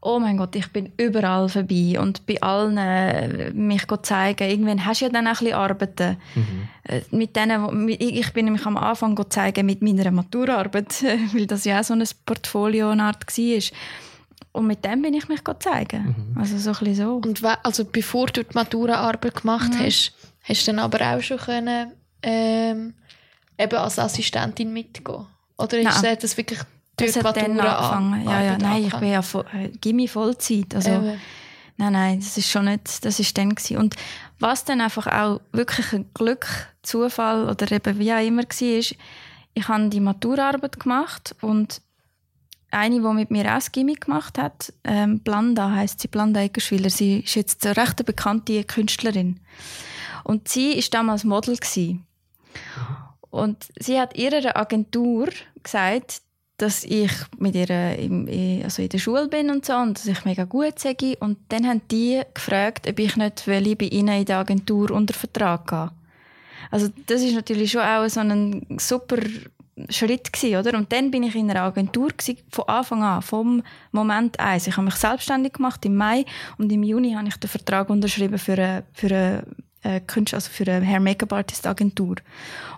[0.00, 4.48] oh mein Gott, ich bin überall vorbei und bei allen äh, mich zeigen.
[4.48, 6.16] Irgendwann hast du ja dann auch ein bisschen Arbeiten.
[6.34, 6.68] Mhm.
[6.84, 11.80] Äh, mit denen, ich bin nämlich am Anfang zeigen mit meiner Maturarbeit, weil das ja
[11.80, 13.60] auch so ein Portfolio eine Art war.
[14.52, 16.14] Und mit dem bin ich mich zeigen.
[16.34, 16.40] Mhm.
[16.40, 17.16] Also so ein so.
[17.16, 19.78] Und also bevor du die Maturaarbeit gemacht mhm.
[19.78, 20.12] hast,
[20.42, 22.94] hast du dann aber auch schon können, ähm,
[23.58, 25.26] eben als Assistentin mitgehen?
[25.56, 26.18] Oder ist Nein.
[26.20, 26.60] das wirklich
[26.96, 28.24] durch das die Matura angefangen?
[28.28, 30.74] Ja, ja, nein, ich bin ja voll, äh, Gimmi Vollzeit.
[30.74, 30.90] Also.
[31.78, 33.78] Nein, nein, das ist schon nicht, das ist dann gewesen.
[33.78, 33.96] Und
[34.38, 36.46] was dann einfach auch wirklich ein Glück,
[36.82, 38.96] Zufall oder eben wie auch immer war, ist,
[39.54, 41.80] ich habe die Maturarbeit gemacht und
[42.72, 46.90] eine, die mit mir auch das gemacht hat, ähm, Blanda heißt sie, Blanda Eckerschwiller.
[46.90, 49.40] Sie ist jetzt eine recht bekannte Künstlerin.
[50.24, 52.06] Und sie ist damals Model gewesen.
[53.30, 55.28] Und sie hat ihrer Agentur
[55.62, 56.22] gesagt,
[56.58, 58.28] dass ich mit ihr im,
[58.62, 61.16] also in der Schule bin und so und dass ich mega gut sage.
[61.18, 65.66] Und dann haben die gefragt, ob ich nicht bei ihnen in der Agentur unter Vertrag
[65.66, 65.90] gehe.
[66.70, 69.18] Also das ist natürlich schon auch so ein super
[69.88, 70.76] Schritt gewesen, oder?
[70.76, 74.66] Und dann bin ich in einer Agentur gewesen, von Anfang an, vom Moment eins.
[74.66, 76.24] Ich habe mich selbstständig gemacht im Mai
[76.58, 79.44] und im Juni habe ich den Vertrag unterschrieben für eine, für eine
[79.82, 82.16] äh, Künstler, also für eine Hair Make-up Artist Agentur.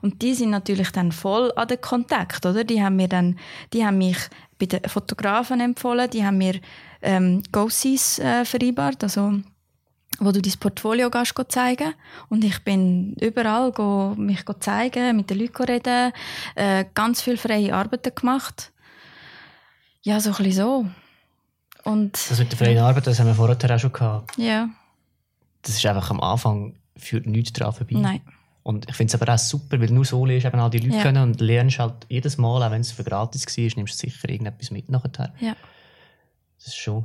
[0.02, 2.62] Und die sind natürlich dann voll an den Kontakt, oder?
[2.62, 3.38] Die haben mir dann,
[3.72, 4.18] die haben mich
[4.58, 6.60] bei den Fotografen empfohlen, die haben mir
[7.02, 9.40] ähm, Go-Sees äh, vereinbart, also
[10.20, 11.94] wo du dein Portfolio gehst, zeigen
[12.28, 16.12] Und ich bin überall go, mich go zeigen, mit den Leuten reden,
[16.54, 18.72] äh, ganz viel freie Arbeiten gemacht.
[20.02, 20.86] Ja, so ein bisschen so.
[21.84, 24.36] Und, das mit der freien Arbeit, das haben wir vorher auch schon gehabt.
[24.38, 24.68] Ja.
[25.62, 27.96] Das ist einfach am Anfang führt nichts daran vorbei.
[27.96, 28.20] Nein.
[28.62, 30.96] Und ich finde es aber auch super, weil nur so lernst eben all die Leute
[30.96, 31.02] ja.
[31.02, 34.28] kennen und lernst halt jedes Mal, auch wenn es für gratis war, nimmst du sicher
[34.28, 35.34] irgendetwas mit nachher.
[35.40, 35.54] Ja.
[36.56, 37.04] Das ist schon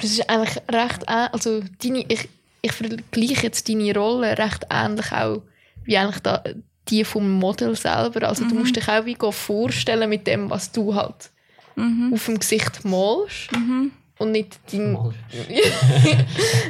[0.00, 2.28] das ist eigentlich recht also deine, ich,
[2.62, 5.42] ich vergleiche jetzt deine Rolle recht ähnlich auch
[5.84, 6.42] wie eigentlich da,
[6.88, 8.28] die vom Model selber.
[8.28, 8.48] Also mhm.
[8.48, 11.30] du musst dich auch wie vorstellen mit dem, was du halt
[11.76, 12.12] mhm.
[12.12, 13.52] auf dem Gesicht malst.
[13.52, 13.92] Mhm.
[14.18, 14.92] Und nicht deinen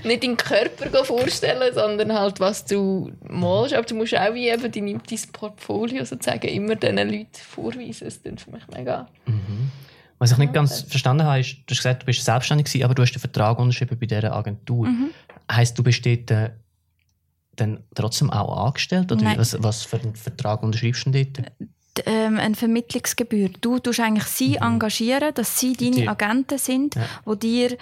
[0.04, 3.74] nicht deinen Körper vorstellen, sondern halt, was du malst.
[3.74, 8.04] Aber du musst auch wie eben dein, dein Portfolio sozusagen immer diesen Leuten vorweisen.
[8.04, 9.08] Das klingt für mich mega.
[9.26, 9.72] Mhm.
[10.20, 12.94] Was ich nicht ganz verstanden habe, ist, du hast gesagt, du bist selbstständig gewesen, aber
[12.94, 14.86] du hast den Vertrag unterschrieben bei dieser Agentur.
[14.86, 15.10] Mhm.
[15.50, 16.50] Heißt, du bist dort äh,
[17.56, 19.10] dann trotzdem auch angestellt?
[19.10, 21.50] Oder was, was, für einen Vertrag unterschreibst du denn dort?
[22.06, 23.50] Ähm, eine Vermittlungsgebühr.
[23.60, 24.66] Du tust eigentlich sie Mhm.
[24.74, 27.02] engagieren, dass sie deine Die- Agenten sind, Ja.
[27.24, 27.76] wo dir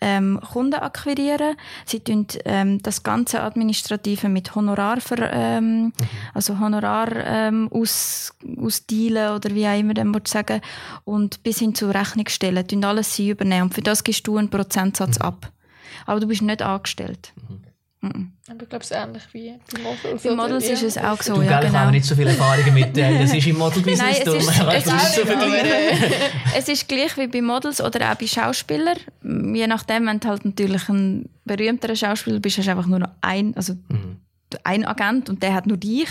[0.00, 1.56] ähm, Kunden akquirieren.
[1.84, 5.92] Sie tun ähm, das ganze Administrative mit Honorar ver, ähm, Mhm.
[6.34, 10.60] also Honorar ähm, aus, ausdealen oder wie auch immer man will sagen
[11.04, 12.66] und bis hin zur Rechnung stellen.
[12.66, 15.50] Tun alles sie übernehmen und für das gibst du einen Prozentsatz ab.
[16.06, 17.32] Aber du bist nicht angestellt.
[17.48, 17.65] Mhm.
[18.48, 20.22] Aber ich glaube, es ist ähnlich wie bei Models.
[20.22, 20.30] Bei?
[20.34, 21.78] Models ist es auch so, du, ja gell, ich genau.
[21.80, 24.20] habe nicht so viele Erfahrungen mit, äh, das ist im Model-Business.
[24.24, 26.12] Darum ist- weißt du, ist- so vergleichen.
[26.56, 28.96] es ist gleich wie bei Models oder auch bei Schauspielern.
[29.54, 33.10] Je nachdem, wenn du halt natürlich ein berühmterer Schauspieler bist, hast du einfach nur noch
[33.20, 34.16] ein, also Mhm.
[34.64, 36.08] ein Agent und der hat nur dich.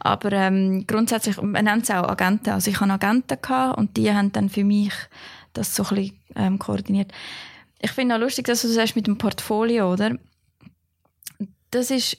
[0.00, 2.50] Aber ähm, grundsätzlich, man nennt es auch Agenten.
[2.50, 4.92] Also ich hatte Agenten gehabt und die haben dann für mich
[5.52, 7.12] das so ein bisschen ähm, koordiniert.
[7.78, 10.12] Ich finde auch lustig, dass du das sagst mit dem Portfolio, oder?
[11.70, 12.16] Das ist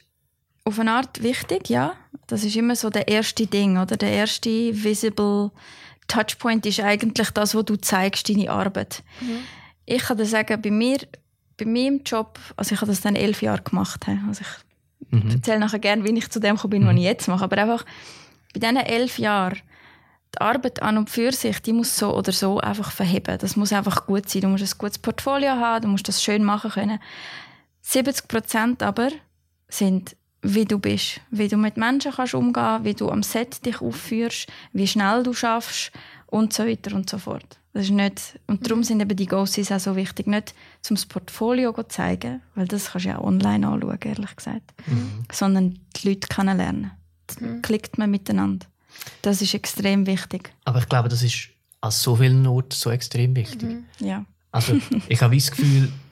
[0.64, 1.94] auf eine Art wichtig, ja.
[2.28, 3.96] Das ist immer so der erste Ding, oder?
[3.98, 5.52] Der erste visible
[6.08, 9.04] Touchpoint ist eigentlich das, wo du zeigst, deine Arbeit.
[9.86, 10.98] Ich kann dir sagen, bei mir,
[11.58, 14.06] bei meinem Job, also ich habe das dann elf Jahre gemacht.
[14.28, 14.68] Also ich
[15.10, 15.32] Mhm.
[15.32, 17.44] erzähle nachher gerne, wie ich zu dem gekommen bin, was ich jetzt mache.
[17.44, 17.86] Aber einfach
[18.54, 19.60] bei diesen elf Jahren,
[20.36, 23.38] die Arbeit an und für sich, die muss so oder so einfach verheben.
[23.40, 24.42] Das muss einfach gut sein.
[24.42, 27.00] Du musst ein gutes Portfolio haben, du musst das schön machen können.
[27.84, 29.10] 70 Prozent aber
[29.70, 31.22] sind, wie du bist.
[31.32, 35.34] Wie du mit Menschen kannst umgehen, wie du am Set dich aufführst, wie schnell du
[35.34, 35.92] schaffst
[36.28, 37.60] und so weiter und so fort.
[37.74, 40.26] Das ist nicht, und darum sind eben die Ghosties auch so wichtig.
[40.26, 44.36] Nicht zum das Portfolio zu zeigen, weil das kannst du ja auch online anschauen, ehrlich
[44.36, 44.74] gesagt.
[45.32, 46.92] Sondern die Leute kennenlernen.
[47.40, 48.66] Dann Klickt man miteinander.
[49.22, 50.54] Das ist extrem wichtig.
[50.66, 51.50] Aber ich glaube, das ist
[51.82, 53.78] an so vielen Orten so extrem wichtig.
[54.00, 54.26] Ja.
[54.52, 55.92] Also ich habe das Gefühl,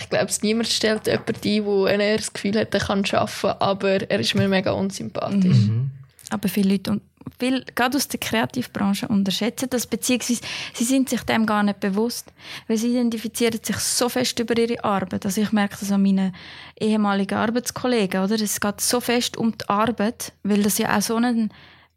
[0.00, 4.10] Ich glaube, niemand stellt jemanden ein, wo er das Gefühl hat, er kann arbeiten, aber
[4.10, 5.68] er ist mir mega unsympathisch.
[5.68, 5.90] Mhm.
[6.30, 7.02] Aber viele Leute, und
[7.38, 10.40] viel, gerade aus der Kreativbranche, unterschätzen das, beziehungsweise
[10.74, 12.32] sie sind sich dem gar nicht bewusst,
[12.66, 15.26] weil sie identifizieren sich so fest über ihre Arbeit.
[15.26, 16.34] Also ich merke das an meinen
[16.78, 18.36] ehemaligen Arbeitskollegen, oder?
[18.36, 21.48] Es geht so fest um die Arbeit, weil das ja auch so eine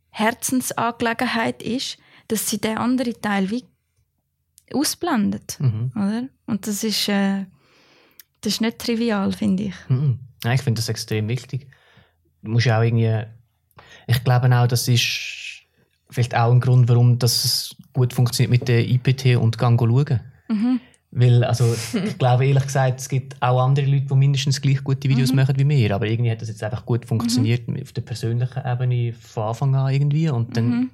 [0.09, 3.65] Herzensangelegenheit ist, dass sie den anderen Teil wie
[4.73, 5.91] ausblendet, Mhm.
[5.95, 6.23] oder?
[6.47, 7.45] Und das ist, äh,
[8.43, 9.75] das ist nicht trivial, finde ich.
[9.89, 10.19] Mhm.
[10.43, 11.67] Nein, ich finde das extrem wichtig.
[12.41, 13.23] Du musst auch irgendwie.
[14.07, 15.65] Ich glaube auch, das ist
[16.09, 20.19] vielleicht auch ein Grund, warum das es gut funktioniert mit der IPT und Gang schauen.
[20.49, 20.79] Mhm.
[21.15, 21.73] Weil, also,
[22.05, 25.35] ich glaube ehrlich gesagt, es gibt auch andere Leute, die mindestens gleich gute Videos Mhm.
[25.37, 25.95] machen wie wir.
[25.95, 29.93] Aber irgendwie hat das jetzt einfach gut funktioniert auf der persönlichen Ebene von Anfang an
[29.93, 30.27] irgendwie.
[30.29, 30.89] Und dann Mhm.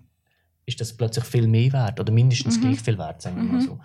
[0.66, 2.00] ist das plötzlich viel mehr wert.
[2.00, 2.62] Oder mindestens Mhm.
[2.62, 3.66] gleich viel wert, sagen wir mal Mhm.
[3.66, 3.80] so.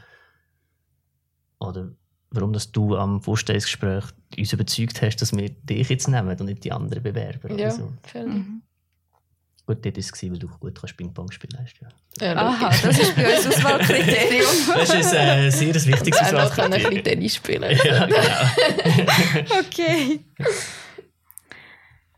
[1.60, 1.92] Oder
[2.34, 4.04] warum dass du am Vorstellungsgespräch
[4.36, 7.48] uns überzeugt hast, dass wir dich jetzt nehmen und nicht die anderen Bewerber.
[7.50, 7.92] Ja, Oder so.
[8.02, 8.34] völlig.
[8.34, 8.62] Mhm.
[9.66, 11.74] Gut, dort war es, weil du gut kannst Ping-Pong spielen kannst.
[11.80, 11.88] Ja.
[12.20, 14.46] Ja, Aha, das ist bei uns Auswahlkriterium.
[14.74, 17.04] Das ist ein äh, sehr wichtiges Auch noch kann ein bisschen Auswahlkriterium.
[17.04, 17.78] Tennis spielen.
[17.84, 19.58] Ja, genau.
[19.60, 20.20] Okay.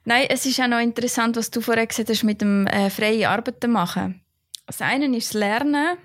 [0.05, 3.29] Nein, es ist auch noch interessant, was du vorher gesagt hast mit dem äh, freie
[3.29, 4.21] Arbeiten machen.
[4.67, 5.97] Das eine ist das Lernen.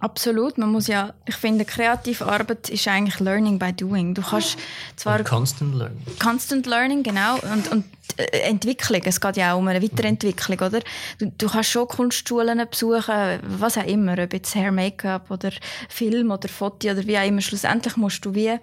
[0.00, 0.58] Absolut.
[0.58, 4.14] Man muss ja, ich finde, kreative Arbeit ist eigentlich Learning by Doing.
[4.14, 4.58] Du kannst
[4.96, 6.02] zwar Und Constant Learning.
[6.18, 7.36] Constant Learning, genau.
[7.36, 7.84] Und, und
[8.16, 9.00] äh, Entwicklung.
[9.04, 10.80] Es geht ja auch um eine Weiterentwicklung, oder?
[11.18, 15.52] Du, du kannst schon Kunstschulen besuchen, was auch immer, ob jetzt Hair, Make-up oder
[15.88, 17.40] Film oder Foto oder wie auch immer.
[17.40, 18.58] Schlussendlich musst du wie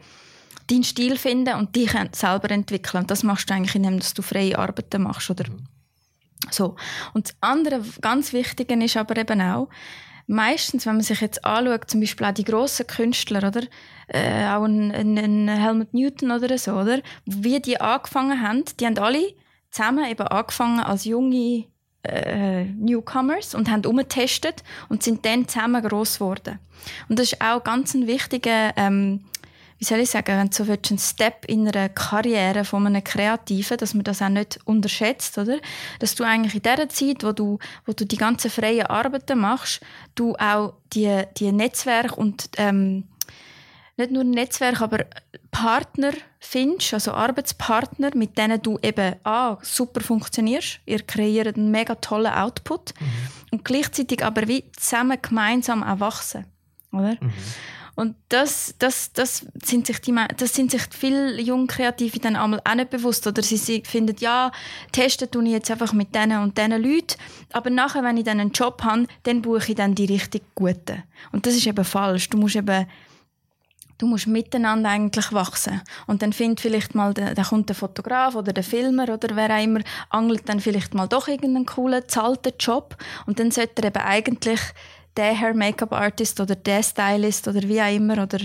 [0.69, 3.01] deinen Stil finden und dich selber entwickeln.
[3.01, 5.45] Und das machst du eigentlich, indem dass du freie Arbeiten machst, oder?
[6.49, 6.75] So.
[7.13, 9.69] Und das andere ganz Wichtige ist aber eben auch,
[10.27, 13.63] meistens, wenn man sich jetzt anschaut, zum Beispiel auch die grossen Künstler, oder?
[14.07, 16.99] Äh, auch ein, ein, ein Helmut Newton oder so, oder?
[17.25, 19.33] Wie die angefangen haben, die haben alle
[19.69, 21.65] zusammen eben angefangen als junge
[22.03, 26.59] äh, Newcomers und haben umgetestet und sind dann zusammen gross geworden.
[27.09, 29.23] Und das ist auch ganz ein wichtiger, ähm,
[29.81, 33.03] wie soll ich sagen, wenn du so willst, ein Step in einer Karriere von einem
[33.03, 35.57] Kreativen, dass man das auch nicht unterschätzt, oder?
[35.97, 39.81] Dass du eigentlich in der Zeit, wo du, wo du die ganzen freien Arbeiten machst,
[40.13, 43.05] du auch die, die Netzwerke und ähm,
[43.97, 44.99] nicht nur Netzwerk, aber
[45.49, 50.79] Partner findest, also Arbeitspartner, mit denen du eben ah, super funktionierst.
[50.85, 52.93] Ihr kreiert einen mega tollen Output
[53.49, 56.45] und gleichzeitig aber wie zusammen gemeinsam auch wachsen,
[56.91, 57.17] oder?
[58.01, 62.59] Und das, das, das, sind sich die, das sind sich viele junge Kreative dann einmal
[62.65, 63.27] auch nicht bewusst.
[63.27, 64.51] Oder sie, sie finden, ja,
[64.91, 67.15] testen tue ich jetzt einfach mit diesen und diesen Leuten.
[67.53, 71.03] Aber nachher, wenn ich dann einen Job habe, dann buche ich dann die richtig Guten.
[71.31, 72.27] Und das ist eben falsch.
[72.27, 72.87] Du musst eben,
[73.99, 75.83] du musst miteinander eigentlich wachsen.
[76.07, 79.55] Und dann findet vielleicht mal, der, da kommt der Fotograf oder der Filmer oder wer
[79.55, 82.97] auch immer, angelt dann vielleicht mal doch irgendeinen coolen, zahlten Job.
[83.27, 84.59] Und dann sollte er eben eigentlich
[85.17, 88.39] der Hair Make-up Artist oder der Stylist oder wie auch immer oder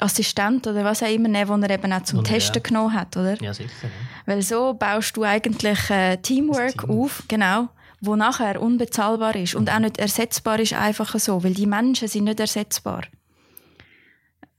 [0.00, 2.60] Assistent oder was auch immer nehmen, den er eben auch zum Oder Testen ja.
[2.60, 3.40] genommen hat, oder?
[3.42, 3.70] Ja, sicher.
[3.82, 3.88] Ja.
[4.26, 6.90] Weil so baust du eigentlich äh, Teamwork Team.
[6.90, 7.68] auf, genau,
[8.00, 12.24] wo nachher unbezahlbar ist und auch nicht ersetzbar ist einfach so, weil die Menschen sind
[12.24, 13.02] nicht ersetzbar.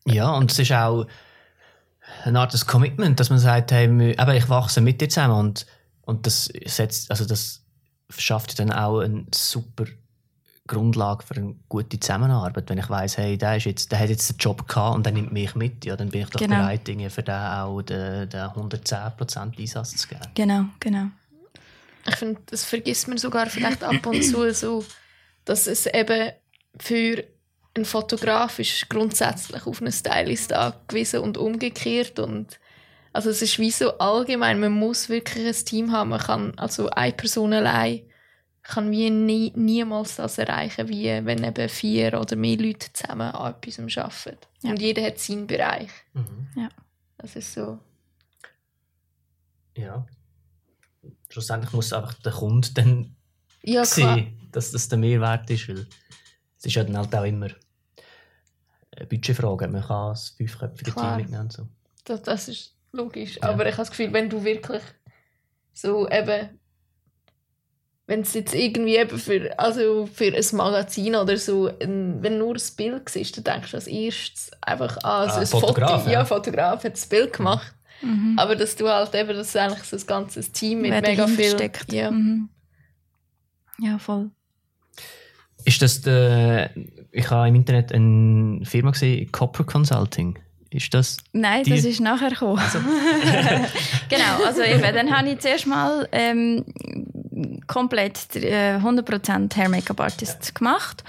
[0.05, 1.05] Ja, und es ist auch
[2.23, 5.65] eine Art des Commitment, dass man sagt, hey, eben, ich wachse mit dir zusammen und,
[6.01, 7.63] und das setzt, also das
[8.09, 9.85] schafft dann auch eine super
[10.67, 12.69] Grundlage für eine gute Zusammenarbeit.
[12.69, 15.13] Wenn ich weiss, hey, der, ist jetzt, der hat jetzt den Job gehabt und der
[15.13, 16.57] nimmt mich mit, ja, dann bin ich doch Genau.
[16.57, 20.21] bereit, für den auch den, den 110% Einsatz zu geben.
[20.35, 21.07] Genau, genau.
[22.07, 24.83] Ich finde, das vergisst man sogar vielleicht ab und zu so,
[25.45, 26.31] dass es eben
[26.77, 27.23] für
[27.75, 32.59] einen Fotograf ist grundsätzlich auf einen Stylist angewiesen und umgekehrt und
[33.13, 36.89] also es ist wie so allgemein, man muss wirklich ein Team haben, man kann, also
[36.89, 38.01] eine Person allein
[38.63, 43.55] kann wie nie, niemals das erreichen, wie wenn eben vier oder mehr Leute zusammen an
[43.55, 44.37] etwas arbeiten.
[44.61, 44.69] Ja.
[44.71, 45.89] Und jeder hat seinen Bereich.
[46.13, 46.69] Mhm.
[47.17, 47.79] Das ist so.
[49.75, 50.05] Ja.
[51.29, 53.15] Schlussendlich muss einfach der Kunde dann
[53.63, 54.15] Ja, klar.
[54.15, 55.87] sehen, dass das der Mehrwert ist, weil
[56.57, 57.47] es ist ja dann halt auch immer
[58.95, 59.67] eine Budgetfrage.
[59.67, 61.17] Man kann das fünfköpfige Klar.
[61.17, 61.49] Team mitnehmen.
[61.49, 61.67] So.
[62.03, 63.37] Das, das ist logisch.
[63.37, 63.49] Ja.
[63.49, 64.83] Aber ich habe das Gefühl, wenn du wirklich
[65.73, 66.59] so eben,
[68.11, 72.55] wenn es jetzt irgendwie eben für, also für ein Magazin oder so, ein, wenn nur
[72.55, 76.05] ein Bild siehst, dann denkst du als erstes einfach, ah, so Ah, ein Fotograf, Foto,
[76.11, 76.19] ja.
[76.19, 77.73] ja, Fotograf hat das Bild gemacht.
[78.01, 78.35] Mhm.
[78.37, 81.25] Aber dass du halt eben, das ist eigentlich so ein ganzes Team mit Wer mega
[81.25, 81.51] viel.
[81.51, 81.93] steckt.
[81.93, 82.11] Ja.
[82.11, 82.49] Mhm.
[83.79, 84.29] ja, voll.
[85.63, 86.71] Ist das der,
[87.11, 90.37] ich habe im Internet eine Firma gesehen, Copper Consulting.
[90.71, 91.17] Ist das?
[91.31, 92.61] Nein, Die- das ist nachher gekommen.
[94.09, 96.65] genau, also eben, dann habe ich zuerst mal ähm,
[97.67, 101.03] komplett äh, 100% Hair Make-up Artist gemacht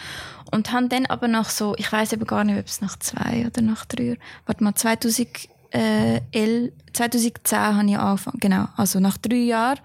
[0.50, 3.46] und habe dann aber nach so, ich weiß eben gar nicht, ob es nach zwei
[3.46, 9.36] oder nach drei Jahren, warte mal, 2011, 2010 habe ich angefangen, genau, also nach drei
[9.36, 9.78] Jahren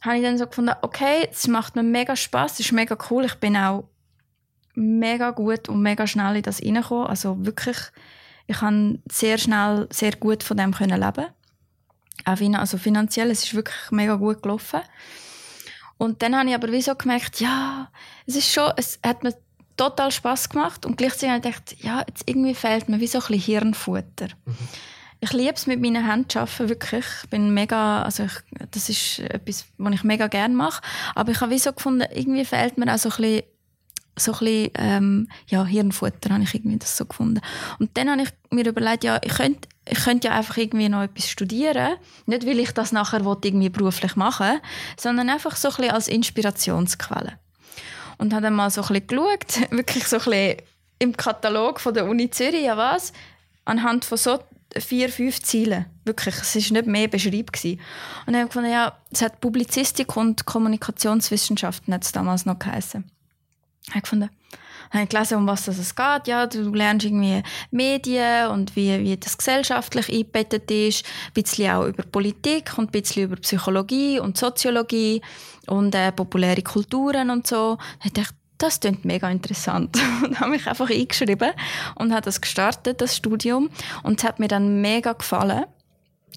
[0.00, 3.24] habe ich dann so gefunden, okay, es macht mir mega Spaß, es ist mega cool,
[3.24, 3.84] ich bin auch
[4.76, 7.06] mega gut und mega schnell in das reingekommen.
[7.06, 7.76] Also wirklich,
[8.46, 11.26] ich kann sehr schnell, sehr gut von dem können leben.
[12.24, 14.80] Auch fin also finanziell, es ist wirklich mega gut gelaufen.
[15.98, 17.90] Und dann habe ich aber wie so gemerkt, ja,
[18.26, 19.34] es ist schon, es hat mir
[19.76, 23.18] total Spaß gemacht und gleichzeitig habe ich gedacht, ja, jetzt irgendwie fehlt mir wie so
[23.18, 24.28] ein bisschen Hirnfutter.
[25.20, 27.06] Ich liebe es mit meinen Händen zu arbeiten, wirklich.
[27.22, 28.32] Ich bin mega, also ich,
[28.70, 30.82] das ist etwas, was ich mega gerne mache.
[31.14, 33.42] Aber ich habe wie so gefunden, irgendwie fehlt mir auch so ein bisschen
[34.18, 37.40] so ein bisschen, ähm, ja, Hirnfutter habe ich irgendwie das so gefunden.
[37.78, 41.02] Und dann habe ich mir überlegt, ja, ich könnte, ich könnte ja einfach irgendwie noch
[41.02, 41.96] etwas studieren.
[42.26, 44.60] Nicht, weil ich das nachher irgendwie beruflich machen
[44.96, 47.38] sondern einfach so ein bisschen als Inspirationsquelle.
[48.18, 50.56] Und habe dann mal so ein bisschen geschaut, wirklich so ein bisschen
[50.98, 53.12] im Katalog von der Uni Zürich, ja was,
[53.64, 54.38] anhand von so
[54.76, 55.86] vier, fünf Zielen.
[56.04, 57.46] Wirklich, es war nicht mehr beschrieben.
[57.46, 57.78] Und
[58.26, 63.04] dann habe ich gefunden, ja, es hat Publizistik und Kommunikationswissenschaften damals noch geheißen
[63.90, 64.30] habe ich gefunden.
[64.90, 66.26] Habe gelesen, um was es geht.
[66.26, 71.04] Ja, du lernst irgendwie Medien und wie, wie das gesellschaftlich eingebettet ist.
[71.28, 75.22] Ein bisschen auch über Politik und ein bisschen über Psychologie und Soziologie
[75.66, 77.78] und äh, populäre Kulturen und so.
[78.02, 79.98] Dann dachte ich, das klingt mega interessant.
[80.24, 81.52] Und habe mich einfach eingeschrieben
[81.96, 83.68] und habe das gestartet, das Studium.
[84.02, 85.64] Und es hat mir dann mega gefallen.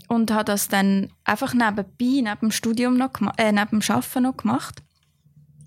[0.08, 4.38] Und habe das dann einfach nebenbei, neben dem Studium noch äh, neben dem Arbeiten noch
[4.38, 4.82] gemacht.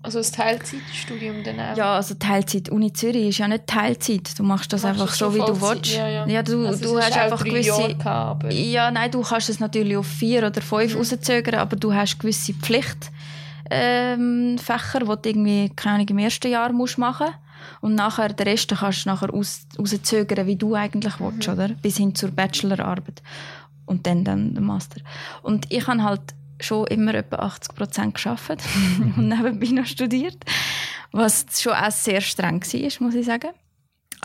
[0.03, 1.77] Also das Teilzeitstudium dann auch.
[1.77, 2.67] Ja, also Teilzeit.
[2.69, 4.37] Uni Zürich ist ja nicht Teilzeit.
[4.37, 5.95] Du machst das Du machst einfach so, wie du willst.
[5.95, 6.43] ja, ja.
[6.43, 7.95] du, Also du hast einfach gewisse.
[7.95, 10.97] Gehabt, Ja, nein, du kannst es natürlich auf vier oder fünf Mhm.
[10.99, 13.11] rauszögern, aber du hast gewisse Pflicht.
[13.71, 17.27] Ähm, Fächer, die du irgendwie, keine Ahnung, im ersten Jahr musst machen
[17.81, 21.53] und nachher den Rest kannst du nachher aus, rauszögern, wie du eigentlich willst, Mhm.
[21.53, 21.67] oder?
[21.81, 23.21] Bis hin zur Bachelorarbeit
[23.85, 24.99] und dann, dann den Master.
[25.41, 26.21] Und ich habe halt
[26.63, 28.49] schon immer etwa 80 Prozent geschafft
[29.17, 30.43] und nebenbei noch studiert,
[31.11, 33.49] was schon auch sehr streng war, muss ich sagen.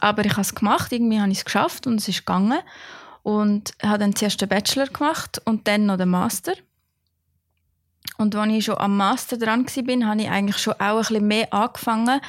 [0.01, 2.61] Aber ich habe es gemacht, irgendwie habe ich es geschafft und es ist gegangen.
[3.22, 6.55] Und habe dann zuerst den Bachelor gemacht und dann noch den Master.
[8.16, 11.27] Und als ich schon am Master dran war, habe ich eigentlich schon auch ein bisschen
[11.27, 12.20] mehr angefangen,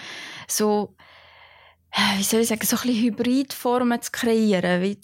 [0.47, 0.95] so,
[2.17, 4.81] wie soll ich sagen, so ein bisschen Hybridformen zu kreieren.
[4.81, 4.97] Wie,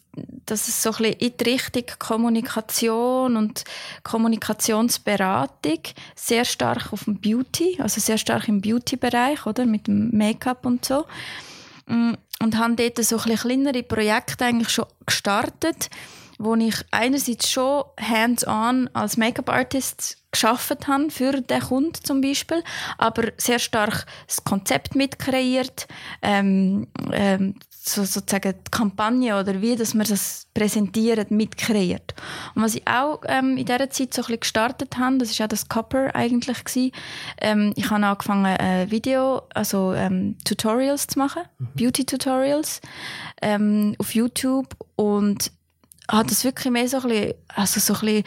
[0.46, 3.64] dass es so ein bisschen in die Richtung Kommunikation und
[4.04, 5.80] Kommunikationsberatung
[6.16, 9.66] sehr stark auf dem Beauty, also sehr stark im Beauty-Bereich, oder?
[9.66, 11.06] Mit dem Make-up und so.
[11.88, 15.90] Mm, und habe dort so ein bisschen kleinere Projekte eigentlich schon gestartet,
[16.38, 22.64] wo ich einerseits schon hands-on als Make-up-Artist geschafft habe für den Kunden zum Beispiel,
[22.98, 25.88] aber sehr stark das Konzept mitkreiert,
[26.22, 32.16] ähm, ähm, so, sozusagen die Kampagne oder wie dass man das präsentiert, mitkreiert.
[32.56, 35.42] Und was ich auch ähm, in dieser Zeit so ein bisschen gestartet habe, das ist
[35.42, 36.92] auch das Copper eigentlich gewesen.
[37.40, 41.68] Ähm, ich habe angefangen äh, Video, also ähm, Tutorials zu machen, mhm.
[41.76, 42.82] Beauty Tutorials
[43.42, 45.52] ähm, auf YouTube und
[46.10, 48.24] habe das wirklich mehr so ein bisschen, also so ein bisschen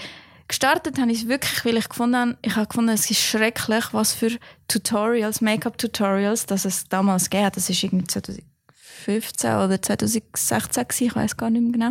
[0.48, 3.84] gestartet habe ich es wirklich, weil ich gefunden habe, ich habe gefunden, es ist schrecklich,
[3.92, 4.30] was für
[4.66, 7.52] Tutorials, Make-up-Tutorials, dass es damals gab.
[7.52, 11.90] Das ist irgendwie 2015 oder 2016 gewesen, ich weiß gar nicht mehr genau.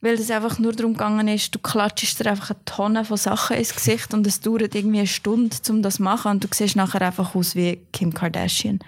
[0.00, 3.56] Weil es einfach nur darum gegangen ist, du klatschst dir einfach eine Tonne von Sachen
[3.56, 6.76] ins Gesicht und es dauert irgendwie eine Stunde, um das zu machen und du siehst
[6.76, 8.80] nachher einfach aus wie Kim Kardashian.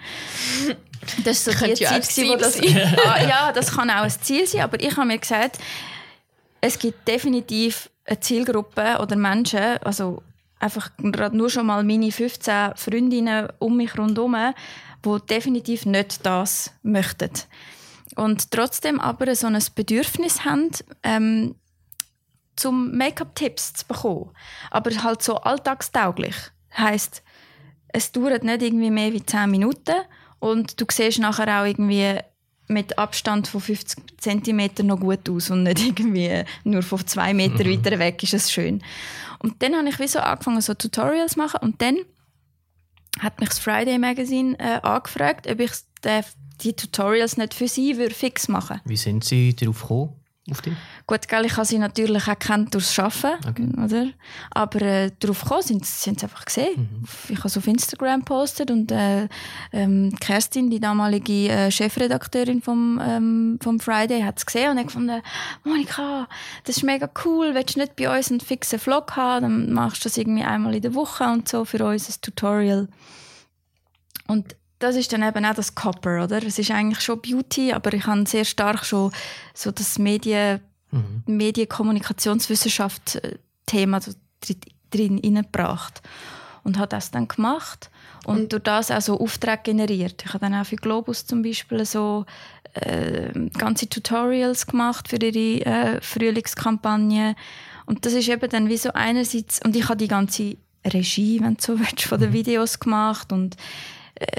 [1.23, 2.59] Das ist so die Zeit, wo das...
[3.05, 5.57] ah, ja, das kann auch ein Ziel sein, aber ich habe mir gesagt,
[6.61, 10.23] es gibt definitiv eine Zielgruppe oder Menschen, also
[10.59, 14.53] einfach nur schon mal meine 15 Freundinnen um mich rundherum,
[15.05, 17.31] die definitiv nicht das möchten.
[18.15, 20.71] Und trotzdem aber so ein Bedürfnis haben,
[21.03, 21.55] ähm,
[22.55, 24.31] zum Make-up-Tipps zu bekommen.
[24.69, 26.35] Aber halt so alltagstauglich.
[26.77, 27.23] Heißt,
[27.89, 29.95] es dauert nicht irgendwie mehr wie 10 Minuten
[30.39, 32.19] und du siehst nachher auch irgendwie
[32.69, 37.65] mit Abstand von 50 cm noch gut aus und nicht irgendwie nur von zwei Meter
[37.65, 37.71] mhm.
[37.71, 38.81] weiter weg ist es schön.
[39.39, 41.97] Und dann habe ich wie so angefangen, so Tutorials zu machen und dann
[43.19, 45.71] hat mich das Friday Magazine äh, angefragt, ob ich
[46.61, 48.89] die Tutorials nicht für sie fix machen würde.
[48.89, 50.18] Wie sind Sie darauf gekommen?
[50.51, 50.73] Auf dich?
[51.07, 53.69] Gut, gell, ich habe sie natürlich auch kennt durchs Arbeiten, okay.
[53.83, 54.07] oder?
[54.51, 56.89] Aber äh, darauf gekommen sind, sind sie einfach gesehen.
[57.01, 57.03] Mhm.
[57.29, 59.27] Ich habe es auf Instagram gepostet und äh,
[59.71, 64.87] ähm, Kerstin, die damalige äh, Chefredakteurin vom, ähm, vom Friday, hat es gesehen und hat
[64.87, 65.21] gefunden,
[65.63, 66.27] Monika,
[66.63, 70.03] das ist mega cool, willst du nicht bei uns einen fixen Vlog haben, dann machst
[70.03, 72.87] du das irgendwie einmal in der Woche und so für uns ein Tutorial.
[74.27, 76.41] Und das ist dann eben auch das Copper, oder?
[76.43, 79.11] Es ist eigentlich schon Beauty, aber ich habe sehr stark schon
[79.53, 80.61] so das Medien,
[80.91, 81.23] mhm.
[81.25, 84.01] Medienkommunikationswissenschaft-Thema äh,
[84.89, 86.01] drin hineingebracht.
[86.63, 87.89] Und habe das dann gemacht
[88.25, 90.23] und, und durch das auch so Aufträge generiert.
[90.25, 92.25] Ich habe dann auch für Globus zum Beispiel so
[92.73, 97.35] äh, ganze Tutorials gemacht für ihre äh, Frühlingskampagne.
[97.85, 101.55] Und das ist eben dann wie so einerseits, und ich habe die ganze Regie, wenn
[101.55, 102.33] du so willst, von den mhm.
[102.33, 103.55] Videos gemacht und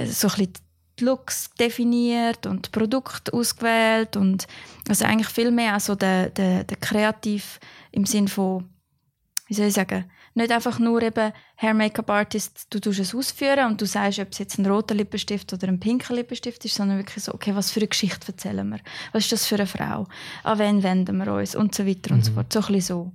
[0.07, 0.53] so ein bisschen
[0.99, 4.47] die Looks definiert und Produkt ausgewählt und
[4.89, 7.59] also eigentlich viel mehr also der, der, der Kreativ
[7.91, 8.69] im Sinn von
[9.47, 10.05] wie soll ich sagen
[10.35, 14.29] nicht einfach nur eben Hair Make-up Artist du tust es ausführen und du sagst ob
[14.33, 17.71] es jetzt ein roter Lippenstift oder ein pinker Lippenstift ist sondern wirklich so okay was
[17.71, 18.81] für eine Geschichte erzählen wir?
[19.13, 20.07] Was ist das für eine Frau?
[20.45, 21.55] An wen wenden wir uns?
[21.55, 22.19] Und so weiter mhm.
[22.19, 22.35] und so mhm.
[22.35, 22.53] fort.
[22.53, 23.13] So ein bisschen so.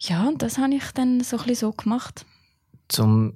[0.00, 2.24] Ja und das habe ich dann so ein bisschen so gemacht.
[2.88, 3.34] Zum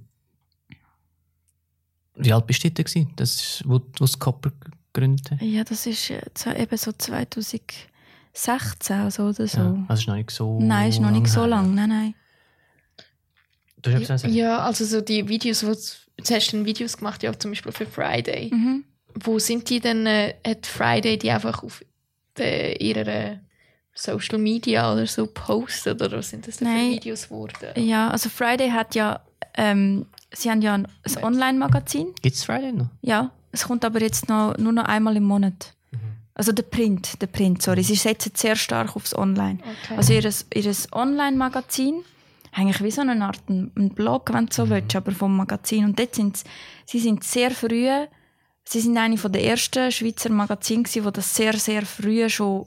[2.14, 4.52] wie alt bist du da gewesen, das, wo, wo das Copper
[4.92, 5.42] gegründet hat?
[5.42, 6.20] Ja, das ist äh,
[6.56, 7.86] eben so 2016
[8.96, 9.58] also oder so.
[9.58, 12.14] Ja, also ist noch nicht so Nein, ist noch nicht so lang, nein, nein.
[13.80, 17.36] Du hast ja, ja, also so die Videos, wo du hast dann Videos gemacht, ja
[17.36, 18.50] zum Beispiel für Friday.
[18.52, 18.84] Mhm.
[19.14, 21.84] Wo sind die denn, äh, hat Friday die einfach auf
[22.38, 23.40] de, ihrer
[23.94, 27.84] Social Media oder so postet oder was sind das denn für Videos geworden?
[27.84, 29.20] Ja, also Friday hat ja
[29.54, 32.08] ähm, Sie haben ja ein, ein Online-Magazin.
[32.22, 32.88] Gibt es Friday noch?
[33.02, 35.74] Ja, es kommt aber jetzt noch, nur noch einmal im Monat.
[35.90, 35.98] Mhm.
[36.34, 37.82] Also der Print, der Print, sorry.
[37.82, 39.58] Sie setzen sehr stark aufs Online.
[39.60, 39.96] Okay.
[39.96, 42.02] Also ihr, ihr Online-Magazin,
[42.52, 44.70] eigentlich wie so eine Art ein Blog, wenn du so mhm.
[44.70, 45.84] willst, aber vom Magazin.
[45.84, 46.42] Und dort sind
[46.86, 47.88] sie sind sehr früh,
[48.64, 52.66] sie sind eine der ersten Schweizer Magazine die das sehr, sehr früh schon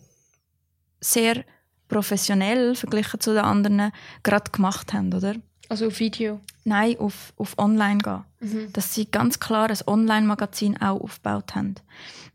[1.00, 1.44] sehr
[1.88, 3.92] professionell verglichen zu den anderen
[4.24, 5.36] gerade gemacht haben, oder?
[5.70, 6.40] Also auf Video?
[6.64, 8.24] Nein, auf, auf Online gehen.
[8.40, 8.74] Mhm.
[8.74, 11.76] Dass sie ganz klar ein Online-Magazin auch aufgebaut haben.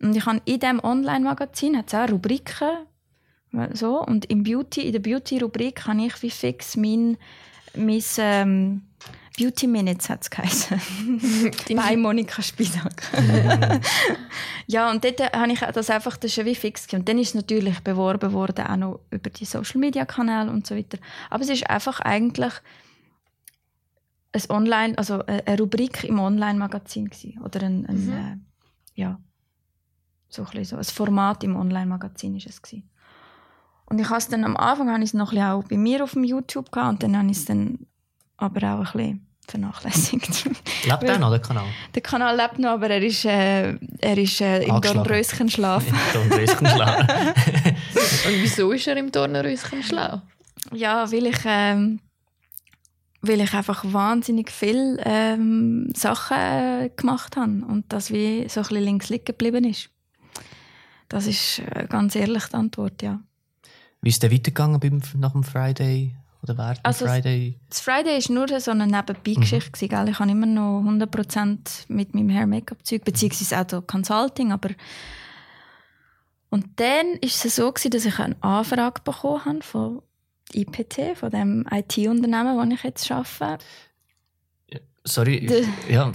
[0.01, 2.87] Und ich habe in diesem Online-Magazin hat es auch Rubriken.
[3.73, 7.17] So, und im Beauty, in der Beauty-Rubrik habe ich wie fix mein,
[7.75, 8.83] mein ähm,
[9.37, 10.81] Beauty Minutes hat es geheißen.
[11.75, 13.03] Bei Monika Spisak.
[14.67, 17.35] ja, und dort habe ich das einfach das schon wie fix Und dann ist es
[17.35, 20.99] natürlich beworben worden, auch noch über die Social Media Kanäle und so weiter.
[21.31, 22.53] Aber es ist einfach eigentlich
[24.33, 27.11] ein Online, also eine Rubrik im Online-Magazin
[27.45, 28.13] oder ein, ein mhm.
[28.13, 28.37] äh,
[28.95, 29.19] ja,
[30.29, 32.89] so ein, so ein Format im Online-Magazin ist es gewesen.
[33.87, 36.13] Und ich habe dann am Anfang habe ich es noch ein auch bei mir auf
[36.13, 37.87] dem YouTube gehabt und dann habe ich es dann
[38.37, 40.45] aber auch ein bisschen vernachlässigt.
[40.85, 41.65] Lebt der noch, der Kanal?
[41.95, 44.81] Der Kanal lebt noch, aber er ist, äh, er ist äh, im.
[44.81, 45.85] Dornröschenschlaf.
[46.13, 47.01] Dornröschenschlaf.
[47.01, 50.23] Und wieso ist er im Dornröschen schlau?
[50.73, 52.01] ja, weil ich, ähm,
[53.23, 58.67] weil ich einfach wahnsinnig viele ähm, Sachen äh, gemacht habe und das wie so ein
[58.67, 59.91] bisschen links liegen geblieben ist.
[61.09, 63.21] Das ist äh, ganz ehrlich die Antwort, ja.
[64.01, 66.15] Wie ist der weitergegangen beim, nach dem Friday?
[66.43, 67.59] Oder während dem Also, Friday?
[67.69, 69.85] Das Friday war nur so eine Nebenbei-Geschichte.
[69.85, 70.09] Mhm.
[70.09, 71.59] Ich habe immer noch 100%
[71.89, 74.71] mit meinem Hair-Make-up-Zeug, beziehungsweise auch so Consulting, aber
[76.51, 80.03] und dann war es so, gewesen, dass ich eine Anfrage bekommen habe von
[80.55, 83.65] IPT, von dem IT-Unternehmen, wo ich jetzt arbeite.
[85.05, 86.13] Sorry, Der- ja,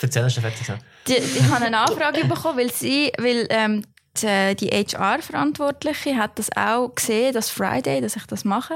[0.00, 0.66] erzähl du fertig.
[1.06, 3.84] Die, ich habe eine Anfrage bekommen, weil sie, weil ähm,
[4.16, 8.74] die, die HR-Verantwortliche hat das auch gesehen, das Friday, dass ich das mache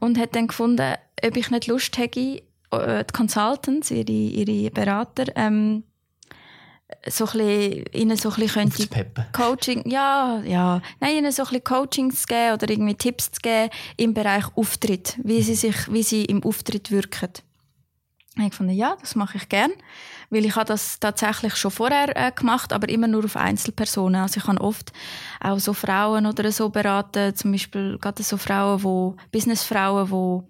[0.00, 5.24] und hat dann gefunden, ob ich nicht Lust hätte, äh, die Consultants, ihre, ihre Berater,
[5.36, 5.84] ähm,
[7.06, 9.26] so ein bisschen, ihnen so ein bisschen könnte.
[9.32, 13.40] Coaching, ja, ja, nein, ihnen so ein bisschen Coachings zu geben oder irgendwie Tipps zu
[13.40, 17.30] geben im Bereich Auftritt, wie sie sich, wie sie im Auftritt wirken.
[18.34, 19.72] Ich habe gefunden, ja, das mache ich gern,
[20.30, 24.22] weil ich habe das tatsächlich schon vorher äh, gemacht, aber immer nur auf Einzelpersonen.
[24.22, 24.92] Also ich habe oft
[25.40, 30.48] auch so Frauen oder so beraten, zum Beispiel gerade so Frauen, wo Businessfrauen, wo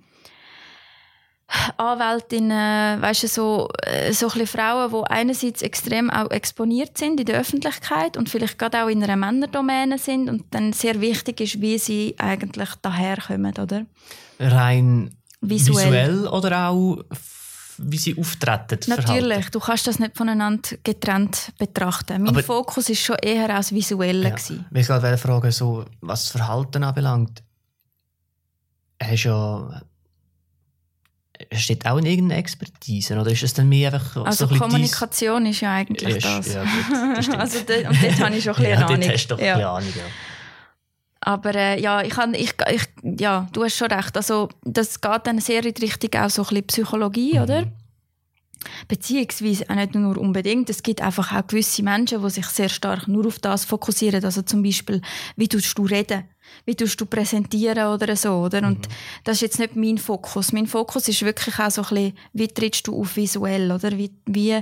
[1.78, 7.26] Anwältinnen, weißt du, so, äh, so ein Frauen, die einerseits extrem auch exponiert sind in
[7.26, 11.61] der Öffentlichkeit und vielleicht gerade auch in einer Männerdomäne sind und dann sehr wichtig ist,
[11.61, 13.86] wie sie eigentlich daherkommen, oder?
[14.38, 15.86] Rein Visuell.
[15.86, 16.99] visuell, oder auch
[17.78, 18.80] wie sie auftreten?
[18.88, 22.22] Natürlich, du kannst das nicht voneinander getrennt betrachten.
[22.22, 24.28] Mein Aber- Fokus ist schon eher als visuelle.
[24.28, 24.34] Ja.
[24.34, 27.42] Ich wollte gerade fragen, so, was das Verhalten anbelangt.
[29.01, 29.80] Hast ja.
[31.53, 33.18] Steht auch in irgendeiner Expertise?
[33.18, 36.24] Oder ist es dann mehr einfach so Also ein bisschen Kommunikation ist ja eigentlich Ist-
[36.26, 36.53] das.
[36.55, 39.09] ja, gut, das also de, und dort habe ich schon ein bisschen ja, dort Ahnung.
[39.11, 39.55] hast du doch ja.
[39.57, 39.93] ein Ahnung.
[39.97, 40.03] Ja.
[41.20, 42.82] Aber äh, ja, ich, kann, ich, ich,
[43.20, 44.16] ja, du hast schon recht.
[44.16, 47.43] Also, das geht dann sehr in die Richtung auch so ein bisschen Psychologie, Mhm.
[47.43, 47.64] oder?
[48.89, 50.69] Beziehungsweise auch nicht nur unbedingt.
[50.71, 54.25] Es gibt einfach auch gewisse Menschen, die sich sehr stark nur auf das fokussieren.
[54.25, 55.01] Also zum Beispiel,
[55.37, 56.25] wie tust du reden?
[56.65, 58.67] Wie tust du präsentieren oder so, oder?
[58.67, 58.89] Und
[59.25, 60.53] das ist jetzt nicht mein Fokus.
[60.53, 63.97] Mein Fokus ist wirklich auch so ein bisschen, wie trittst du auf visuell, oder?
[63.97, 64.61] Wie, wie,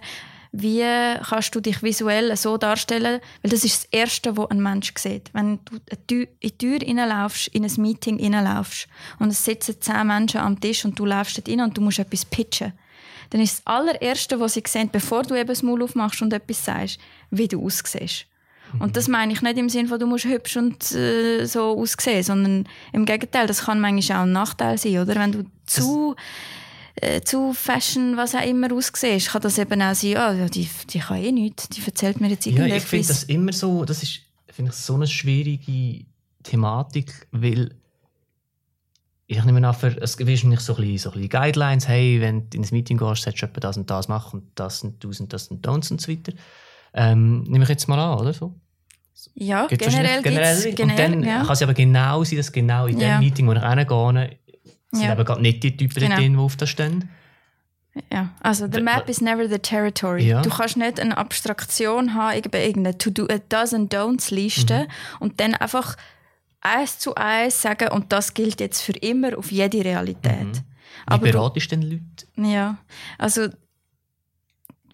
[0.53, 0.85] wie
[1.29, 3.21] kannst du dich visuell so darstellen?
[3.43, 5.31] Weil das ist das Erste, was ein Mensch sieht.
[5.33, 5.61] Wenn
[6.07, 8.89] du in die Tür reinlaufst, in ein Meeting reinlaufst
[9.19, 11.99] und es sitzen zehn Menschen am Tisch und du laufst dort rein und du musst
[11.99, 12.73] etwas pitchen,
[13.31, 16.65] dann ist das allererste, was sie sehen, bevor du eben das Maul aufmachst und etwas
[16.65, 16.99] sagst,
[17.31, 18.27] wie du aussiehst.
[18.81, 22.23] Und das meine ich nicht im Sinne von, du musst hübsch und äh, so aussehen,
[22.23, 25.15] sondern im Gegenteil, das kann manchmal auch ein Nachteil sein, oder?
[25.15, 26.17] Wenn du zu,
[26.97, 30.99] äh, zu Fashion, was auch immer aussiehst, kann das eben auch sein, ja, die, die
[30.99, 32.83] kann eh nichts, die erzählt mir jetzt Ja, irgendetwas.
[32.83, 34.21] ich finde das immer so, das ist
[34.57, 36.05] finde ich, so eine schwierige
[36.43, 37.75] Thematik, weil
[39.29, 42.21] ich nehme an, für, es gibt wahrscheinlich so ein bisschen, so ein bisschen Guidelines, hey,
[42.21, 45.03] wenn du in ein Meeting gehst, solltest du das und das machen und das und
[45.05, 46.33] das und das und das und so weiter.
[46.95, 48.55] Ähm, nehme ich jetzt mal an, oder so?
[49.35, 51.43] ja, Gibt's generell wahrscheinlich gibt's, und dann generell, ja.
[51.43, 53.17] kann es aber genau sein, dass genau in Ja.
[53.17, 54.39] dem Meeting, wo ich hingehe,
[54.93, 55.13] sind Ja.
[55.13, 56.17] eben gerade nicht die Typen Genau.
[56.17, 57.09] drin, die auf das stehen.
[58.13, 60.27] Ja, also the map is never the territory.
[60.29, 60.43] Ja.
[60.43, 64.87] Du kannst nicht eine Abstraktion haben, irgende- irgendeine To-Do, a Do's and Don'ts Liste Mhm.
[65.21, 65.97] und dann einfach
[66.61, 70.47] eins zu eins sagen und das gilt jetzt für immer auf jede Realität.
[70.47, 70.53] Mhm.
[70.53, 72.27] Wie Aber beratest du denn Leute?
[72.37, 72.79] Ja,
[73.19, 73.49] also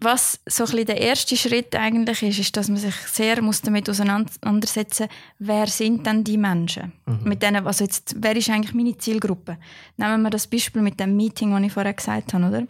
[0.04, 3.62] was so ein bisschen der erste Schritt eigentlich ist, ist, dass man sich sehr muss
[3.62, 5.08] damit auseinandersetzen
[5.38, 6.92] wer sind denn die Menschen?
[7.24, 9.58] Mit denen, also jetzt, wer ist eigentlich meine Zielgruppe?
[9.96, 12.66] Nehmen wir das Beispiel mit dem Meeting, das ich vorher gesagt habe, oder?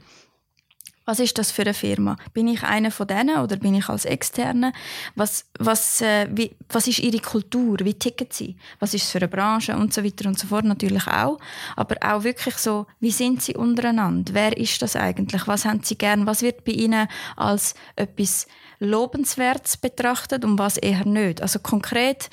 [1.13, 2.17] Was ist das für eine Firma?
[2.33, 4.73] Bin ich einer von denen oder bin ich als Externe?
[5.15, 7.77] Was, was, äh, wie, was ist ihre Kultur?
[7.83, 8.57] Wie ticken sie?
[8.81, 9.77] Was ist es für eine Branche?
[9.77, 11.37] Und so weiter und so fort natürlich auch.
[11.77, 14.33] Aber auch wirklich so, wie sind sie untereinander?
[14.33, 15.47] Wer ist das eigentlich?
[15.47, 16.25] Was haben sie gern?
[16.25, 17.07] Was wird bei ihnen
[17.37, 18.47] als etwas
[18.79, 21.43] Lobenswertes betrachtet und was eher nicht?
[21.43, 22.31] Also konkret,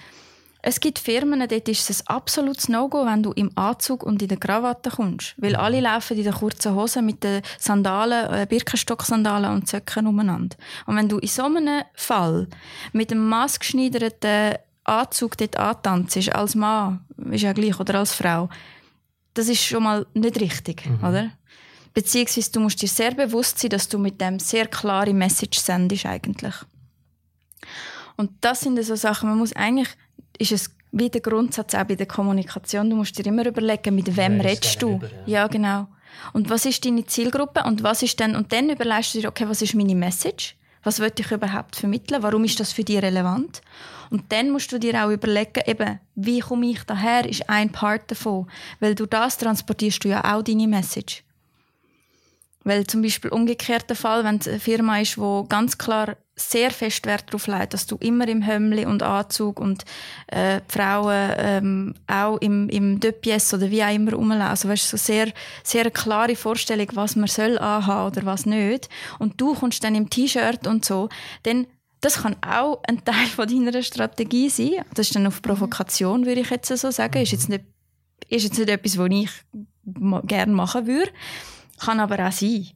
[0.62, 4.28] es gibt Firmen, dort ist es ein absolutes No-Go, wenn du im Anzug und in
[4.28, 5.34] der Krawatte kommst.
[5.38, 10.58] Weil alle laufen in den kurzen Hosen mit den Sandalen, äh, Birkenstock-Sandalen und Zöcken umeinander.
[10.86, 12.48] Und wenn du in so einem Fall
[12.92, 18.50] mit einem maßgeschneiderten Anzug dort antanzt, als Mann, ist ja gleich, oder als Frau,
[19.36, 21.32] das ist schon mal nicht richtig, oder?
[21.94, 26.06] Beziehungsweise du musst dir sehr bewusst sein, dass du mit dem sehr klare Message sendest
[26.06, 26.56] eigentlich.
[28.18, 29.90] Und das sind so Sachen, man muss eigentlich,
[30.40, 34.08] ist es wie der Grundsatz auch bei der Kommunikation, du musst dir immer überlegen, mit
[34.18, 34.98] wem Wer redest du.
[34.98, 35.46] gegenüber, Ja.
[35.48, 35.88] genau.
[36.34, 37.64] Und was ist deine Zielgruppe?
[37.64, 40.56] Und was ist denn, und dann überlegst du dir, okay, was ist meine Message?
[40.82, 42.24] Was will ich überhaupt vermitteln?
[42.24, 43.62] Warum ist das für dich relevant?
[44.10, 48.10] Und dann musst du dir auch überlegen, eben, wie komme ich daher, ist ein Part
[48.10, 48.50] davon.
[48.80, 51.24] Weil du das transportierst du ja auch deine Message.
[52.64, 57.06] Weil zum Beispiel umgekehrter Fall, wenn es eine Firma ist, wo ganz klar sehr fest
[57.06, 59.84] Wert darauf legt, dass du immer im Hömmli und Anzug und
[60.28, 64.50] äh, die Frauen ähm, auch im, im Döpies oder wie auch immer rumlaufen.
[64.50, 65.32] Also weißt, so sehr,
[65.64, 68.90] sehr klare Vorstellung, was man soll anhaben oder was nicht.
[69.20, 71.10] Und du kommst dann im T-Shirt und so,
[71.44, 71.68] dann
[72.02, 74.86] das kann auch ein Teil von deiner Strategie sein.
[74.94, 77.22] Das ist dann auf Provokation, würde ich jetzt so sagen.
[77.22, 77.66] Ist jetzt nicht,
[78.30, 79.30] ist jetzt nicht etwas, was ich
[80.26, 81.12] gerne machen würde.
[81.78, 82.68] Kann aber auch sein.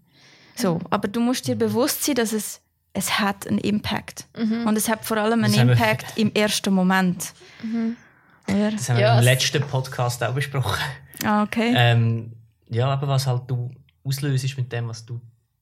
[0.56, 0.80] So.
[0.90, 2.63] Aber du musst dir bewusst sein, dass es
[2.94, 4.28] es hat einen Impact.
[4.38, 4.68] Mhm.
[4.68, 7.34] Und es hat vor allem einen Impact im ersten Moment.
[7.64, 7.98] Mhm.
[8.46, 10.80] Das haben wir ja, im letzten Podcast auch besprochen.
[11.24, 11.74] Ah, okay.
[11.76, 12.34] Ähm,
[12.70, 13.72] ja, aber was halt du
[14.04, 15.20] auslöst mit dem, was du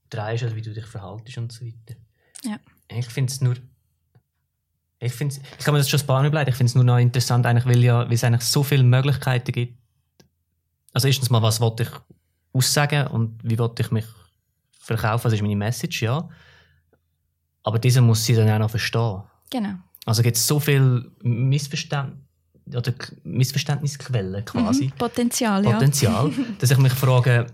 [0.09, 1.95] drehst, also wie du dich verhaltest und so weiter.
[2.43, 2.57] Ja.
[2.89, 3.55] Ich finde es nur.
[4.99, 6.49] Ich, find's, ich kann mir das schon ein paar Mal bleiben.
[6.49, 9.77] Ich finde es nur noch interessant, eigentlich, weil, ja, es eigentlich so viele Möglichkeiten gibt.
[10.93, 11.89] Also, erstens mal, was wollte ich
[12.53, 14.05] aussagen und wie wollte ich mich
[14.79, 15.25] verkaufen?
[15.25, 16.03] Was ist meine Message?
[16.03, 16.29] Ja.
[17.63, 19.23] Aber diese muss sie dann auch noch verstehen.
[19.49, 19.75] Genau.
[20.05, 22.13] Also gibt es so viele Missverständ
[22.73, 22.93] oder
[23.23, 24.85] Missverständnisquellen quasi.
[24.85, 26.45] Mhm, Potenzial, Potenzial, ja.
[26.59, 27.47] dass ich mich frage,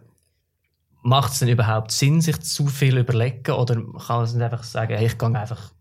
[1.01, 4.95] macht es denn überhaupt Sinn, sich zu viel überlegen oder kann man nicht einfach sagen,
[4.95, 5.71] hey, ich gehe einfach,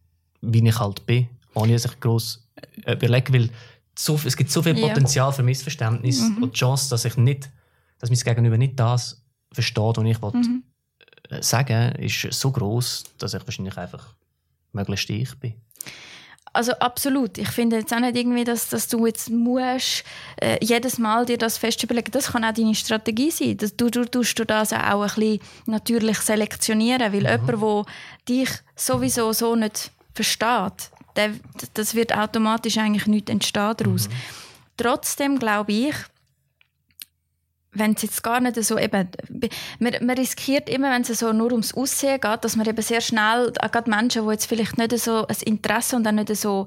[0.40, 2.48] wie ich halt bin, ohne dass ich groß
[2.84, 3.50] äh, überlegen will.
[3.98, 5.32] So, es gibt so viel Potenzial ja.
[5.32, 6.42] für Missverständnis mhm.
[6.42, 7.50] und die Chance, dass ich nicht,
[7.98, 10.62] dass mein Gegenüber nicht das versteht, was ich mhm.
[10.62, 10.75] Äh,
[11.40, 14.14] sagen ist so groß, dass ich wahrscheinlich einfach
[14.72, 15.54] möglichst ich bin.
[16.52, 17.36] Also absolut.
[17.36, 20.04] Ich finde jetzt auch nicht irgendwie, dass, dass du jetzt musst,
[20.40, 22.10] äh, jedes Mal dir das fest überlegen.
[22.12, 23.58] Das kann auch deine Strategie sein.
[23.58, 27.46] Das, du, du tust du das auch ein bisschen natürlich selektionieren, weil mhm.
[27.46, 27.84] jemand, der
[28.26, 31.32] dich sowieso so nicht versteht, der,
[31.74, 34.08] das wird automatisch eigentlich nicht entstehen daraus.
[34.08, 34.12] Mhm.
[34.78, 35.94] Trotzdem glaube ich,
[37.78, 39.08] wenn es jetzt gar nicht so eben,
[39.78, 43.00] man, man riskiert immer, wenn es so nur ums Aussehen geht, dass man eben sehr
[43.00, 46.66] schnell, gerade Menschen, die jetzt vielleicht nicht so ein Interesse und dann nicht so,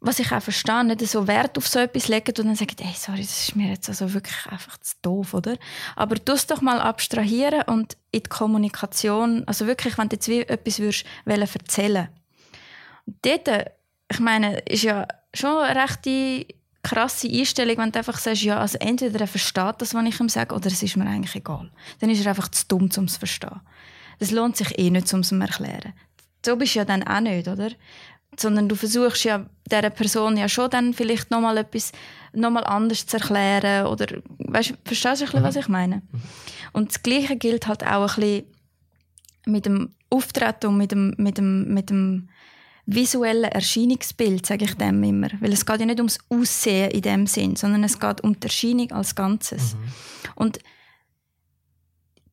[0.00, 2.94] was ich auch verstehe, nicht so Wert auf so etwas legen und dann sagen, hey,
[2.96, 5.56] sorry, das ist mir jetzt also wirklich einfach zu doof, oder?
[5.96, 10.28] Aber du es doch mal abstrahieren und in die Kommunikation, also wirklich, wenn du jetzt
[10.28, 12.08] wie etwas würdest, erzählen
[13.22, 13.72] dort,
[14.10, 16.46] ich meine, ist ja schon eine rechte
[16.86, 20.28] krasse Einstellung, wenn du einfach sagst, ja, also entweder er versteht das, was ich ihm
[20.28, 21.70] sage, oder es ist mir eigentlich egal.
[21.98, 23.60] Dann ist er einfach zu dumm, um es zu verstehen.
[24.18, 25.92] Das lohnt sich eh nicht, um es zu erklären.
[26.44, 27.70] So bist du ja dann auch nicht, oder?
[28.38, 31.92] Sondern du versuchst ja dieser Person ja schon dann vielleicht nochmal etwas
[32.32, 34.06] nochmal anders zu erklären oder
[34.38, 36.02] weißt, verstehst du ein bisschen, was ich meine?
[36.72, 38.44] Und das Gleiche gilt halt auch ein bisschen
[39.46, 42.28] mit dem Auftreten und mit dem, mit dem, mit dem
[42.86, 45.28] visuelle Erscheinungsbild, sage ich dem immer.
[45.40, 48.44] Weil es geht ja nicht ums Aussehen in dem Sinn, sondern es geht um die
[48.46, 49.74] Erscheinung als Ganzes.
[49.74, 49.92] Mhm.
[50.36, 50.58] Und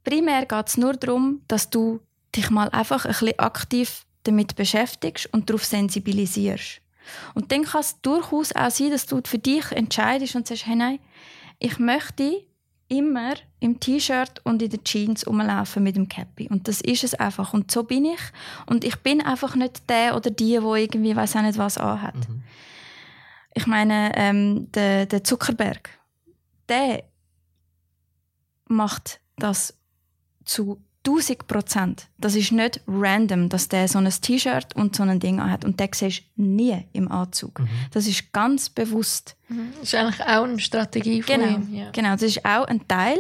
[0.03, 1.99] primär geht es nur darum, dass du
[2.35, 6.81] dich mal einfach ein bisschen aktiv damit beschäftigst und darauf sensibilisierst.
[7.33, 10.75] Und dann kann es durchaus auch sein, dass du für dich entscheidest und sagst, hey
[10.75, 10.99] nein,
[11.59, 12.45] ich möchte
[12.87, 16.47] immer im T-Shirt und in den Jeans rumlaufen mit dem Cappy.
[16.49, 17.53] Und das ist es einfach.
[17.53, 18.19] Und so bin ich.
[18.65, 22.15] Und ich bin einfach nicht der oder die, wo irgendwie weiß auch nicht was anhat.
[22.15, 22.43] Mhm.
[23.53, 25.89] Ich meine, ähm, der, der Zuckerberg,
[26.69, 27.03] der
[28.67, 29.77] macht das
[30.45, 32.07] zu 1000 Prozent.
[32.17, 35.65] Das ist nicht random, dass der so ein T-Shirt und so ein Ding hat.
[35.65, 37.59] Und der siehst du nie im Anzug.
[37.59, 37.69] Mhm.
[37.91, 39.35] Das ist ganz bewusst.
[39.49, 39.73] Mhm.
[39.79, 41.55] Das ist eigentlich auch eine Strategie von genau.
[41.55, 41.73] ihm.
[41.73, 41.91] Ja.
[41.91, 43.17] Genau, das ist auch ein Teil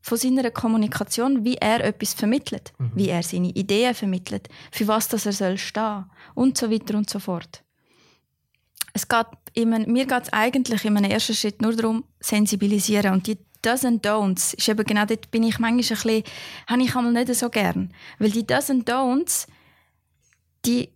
[0.00, 2.92] von seiner Kommunikation, wie er etwas vermittelt, mhm.
[2.94, 7.10] wie er seine Ideen vermittelt, für was das er soll stehen und so weiter und
[7.10, 7.62] so fort.
[8.94, 13.26] Es geht immer, mir geht es eigentlich in einem ersten Schritt nur darum, sensibilisieren und
[13.26, 16.22] die Does and Don'ts ist eben genau dort bin ich manchmal ein bisschen,
[16.66, 17.92] habe ich einmal nicht so gern.
[18.18, 19.46] Weil die Does and Don'ts,
[20.64, 20.90] die,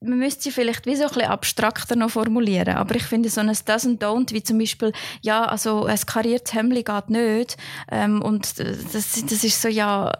[0.00, 2.76] man müsste sie vielleicht wie so ein bisschen abstrakter noch formulieren.
[2.76, 6.54] Aber ich finde so ein Does and Don't, wie zum Beispiel, ja, also ein kariertes
[6.54, 7.56] Hemd geht nicht.
[7.90, 10.12] Ähm, und das, das ist so, ja...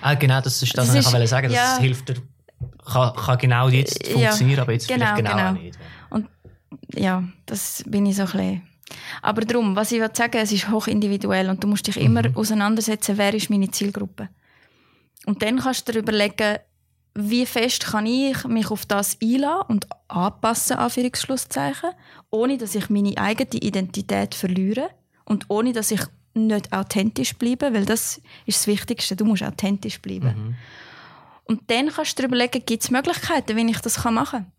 [0.00, 2.16] Ah, genau, das ist das, das was ich ist, sagen Das ja, hilft dir,
[2.84, 5.52] kann, kann genau jetzt funktionieren, ja, aber jetzt genau, vielleicht genau, genau.
[5.52, 5.78] nicht.
[6.10, 6.28] Und
[6.94, 8.67] ja, das bin ich so ein bisschen
[9.22, 12.02] aber darum, was ich sagen will, es ist hochindividuell und du musst dich mhm.
[12.02, 14.28] immer auseinandersetzen, wer ist meine Zielgruppe.
[15.26, 16.58] Und dann kannst du dir überlegen,
[17.14, 21.90] wie fest kann ich mich auf das einladen und anpassen, Anführungsschlusszeichen,
[22.30, 24.90] ohne dass ich meine eigene Identität verliere
[25.24, 26.02] und ohne dass ich
[26.34, 29.16] nicht authentisch bleiben, weil das ist das Wichtigste.
[29.16, 30.28] Du musst authentisch bleiben.
[30.28, 30.54] Mhm.
[31.44, 34.52] Und dann kannst du dir überlegen, gibt es Möglichkeiten, wie ich das machen kann.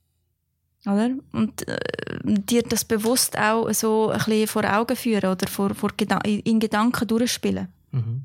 [0.86, 1.11] Oder?
[1.34, 1.77] Und äh,
[2.23, 6.59] dir das bewusst auch so ein bisschen vor Augen führen oder vor, vor Geda in
[6.59, 7.67] Gedanken durchspielen.
[7.91, 8.23] Mhm.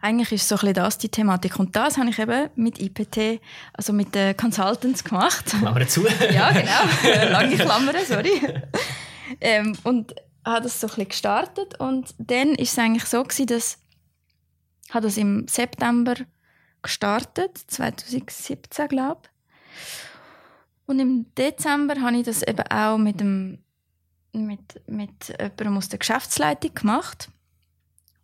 [0.00, 1.58] Eigentlich ist so ein bisschen das die Thematik.
[1.58, 3.40] Und das habe ich eben mit IPT,
[3.72, 5.46] also mit den Consultants gemacht.
[5.46, 6.06] Klammer zu.
[6.32, 7.30] ja, genau.
[7.30, 8.40] Lange Klammern, sorry.
[9.40, 10.14] ähm, und
[10.44, 11.78] habe das so ein bisschen gestartet.
[11.78, 13.78] Und dann ist es eigentlich so gewesen, dass
[14.88, 16.14] ich das im September
[16.82, 20.11] gestartet, 2017 glaube ich.
[20.86, 23.58] Und im Dezember habe ich das eben auch mit dem
[24.32, 27.28] mit, mit jemandem aus der Geschäftsleitung gemacht.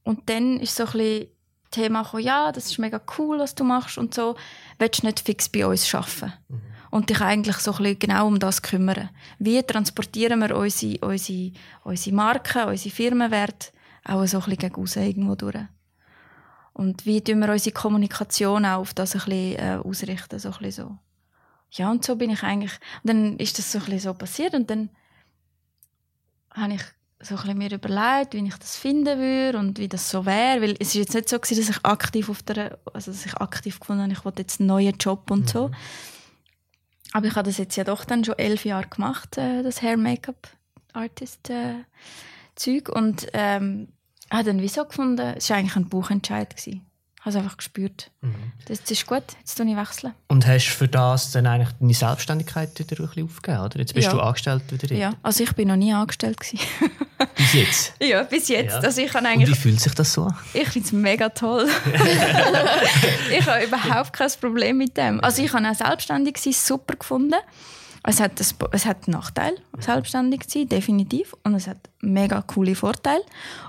[0.03, 1.27] Und dann ist so ein bisschen
[1.71, 4.37] Thema gekommen, ja, das ist mega cool, was du machst und so.
[4.79, 6.33] Willst du nicht fix bei uns arbeiten?
[6.49, 6.61] Mhm.
[6.91, 9.11] Und dich eigentlich so ein bisschen genau um das kümmern.
[9.39, 11.53] Wie transportieren wir unsere, unsere,
[11.85, 13.69] unsere Marken, unsere Firmenwerte
[14.05, 15.59] auch so ein bisschen gegen raus irgendwo durch?
[16.73, 20.59] Und wie tun wir unsere Kommunikation auch auf das ein bisschen äh, ausrichten, so ein
[20.61, 20.99] bisschen so.
[21.71, 24.55] Ja, und so bin ich eigentlich, und dann ist das so ein bisschen so passiert
[24.55, 24.91] und dann
[26.51, 26.83] habe ich
[27.21, 30.63] so ein bisschen mir überlegt, wie ich das finden würde und wie das so wäre,
[30.63, 33.35] weil es ist jetzt nicht so gewesen, dass ich aktiv auf der, also dass ich
[33.37, 35.49] aktiv gefunden habe, ich wollte jetzt einen neuen Job und mhm.
[35.49, 35.71] so.
[37.13, 39.97] Aber ich habe das jetzt ja doch dann schon elf Jahre gemacht, äh, das Hair
[39.97, 40.49] Make-up
[40.93, 41.85] Artist äh,
[42.55, 43.89] Zeug und ähm,
[44.31, 46.88] habe dann wieso gefunden, es war eigentlich ein Buchentscheid gewesen
[47.21, 48.11] habe es einfach gespürt.
[48.21, 48.53] Mhm.
[48.67, 50.15] Das, das, ist gut, jetzt tue ich wechseln.
[50.29, 53.79] Und hast du für das dann eigentlich deine Selbstständigkeit wieder ein bisschen aufgegeben, oder?
[53.79, 54.13] Jetzt bist ja.
[54.13, 54.95] du angestellt wieder.
[54.95, 56.39] Ja, also ich bin noch nie angestellt
[57.37, 57.95] bis jetzt?
[58.01, 58.75] Ja, bis jetzt.
[58.75, 58.81] Ja.
[58.81, 60.37] Also ich kann eigentlich, Und wie fühlt sich das so an?
[60.55, 61.69] Ich finde es mega toll.
[63.37, 65.23] ich habe überhaupt kein Problem mit dem.
[65.23, 67.35] Also ich habe auch selbstständig sein super gefunden.
[68.09, 71.35] Es hat, das, es hat einen Nachteil, selbstständig zu sein, definitiv.
[71.45, 73.23] Und es hat mega coole Vorteile.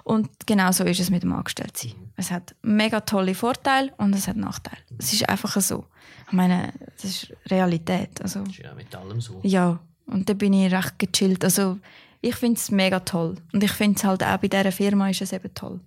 [0.06, 1.92] Und genau so ist es mit dem Angestelltsein.
[2.16, 4.82] Es hat mega tolle Vorteile und es hat Nachteile.
[4.98, 5.84] Es ist einfach so.
[6.28, 8.22] Ich meine, das ist Realität.
[8.22, 9.42] Also, das ist ja mit allem so.
[9.44, 11.44] Ja, und da bin ich recht gechillt.
[11.44, 11.78] Also,
[12.22, 13.36] ich finde es mega toll.
[13.52, 15.82] Und ich finde es halt auch bei dieser Firma ist es eben toll.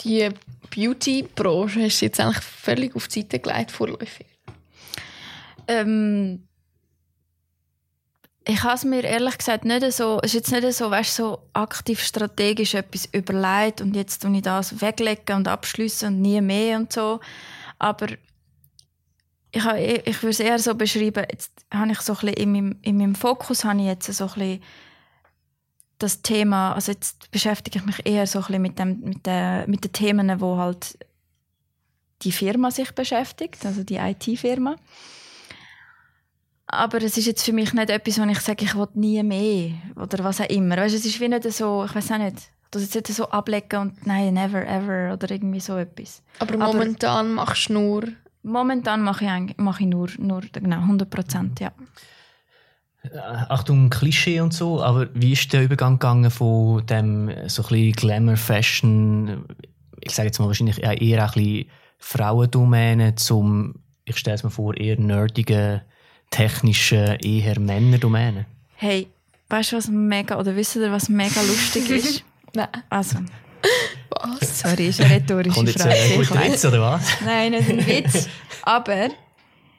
[0.00, 0.28] Die
[0.74, 4.26] Beauty-Branche hast du jetzt eigentlich völlig auf die Seite gelegt, vorläufig?
[5.68, 6.48] Ähm,
[8.44, 12.02] ich habe es mir ehrlich gesagt nicht so, ist jetzt nicht so, weißt, so aktiv
[12.02, 16.92] strategisch etwas überlegt und jetzt tue ich das weglegen und abschließen und nie mehr und
[16.92, 17.20] so.
[17.78, 18.08] Aber
[19.52, 22.52] ich, habe, ich würde es eher so beschreiben, jetzt habe ich so ein bisschen in
[22.52, 24.62] meinem, in meinem Fokus habe ich jetzt so ein bisschen
[25.98, 29.70] das Thema, also jetzt beschäftige ich mich eher so ein bisschen mit, dem, mit, den,
[29.70, 30.98] mit den Themen, wo halt
[32.22, 34.76] die Firma sich beschäftigt, also die IT-Firma.
[36.72, 39.72] Aber es ist jetzt für mich nicht etwas, wo ich sage, ich will nie mehr
[39.94, 40.78] oder was auch immer.
[40.78, 43.78] Weißt, es ist wie nicht so, ich weiß auch nicht, das jetzt nicht so ablegen
[43.78, 46.22] und nein, never ever oder irgendwie so etwas.
[46.38, 48.04] Aber momentan Aber machst du nur?
[48.42, 51.72] Momentan mache ich, mache ich nur, nur genau, 100 Prozent, ja.
[53.02, 57.68] Äh, Achtung, Klischee und so, aber wie ist der Übergang gegangen von dem so ein
[57.68, 59.44] bisschen Glamour-Fashion,
[60.00, 61.66] ich sage jetzt mal wahrscheinlich eher ein bisschen
[61.98, 63.74] Frauendomäne zum,
[64.06, 65.82] ich stelle es mir vor, eher nerdigen
[66.32, 68.46] technischen, eher Männerdomäne?
[68.74, 69.06] Hey,
[69.48, 72.24] weißt du, was mega, oder wisst ihr, was mega lustig ist?
[72.54, 72.68] Nein.
[72.90, 73.18] Also.
[74.10, 74.60] Was?
[74.60, 77.20] Sorry, ist eine rhetorische Kommt jetzt Ein guter Witz, oder was?
[77.24, 78.28] Nein, nicht ein Witz.
[78.62, 79.08] Aber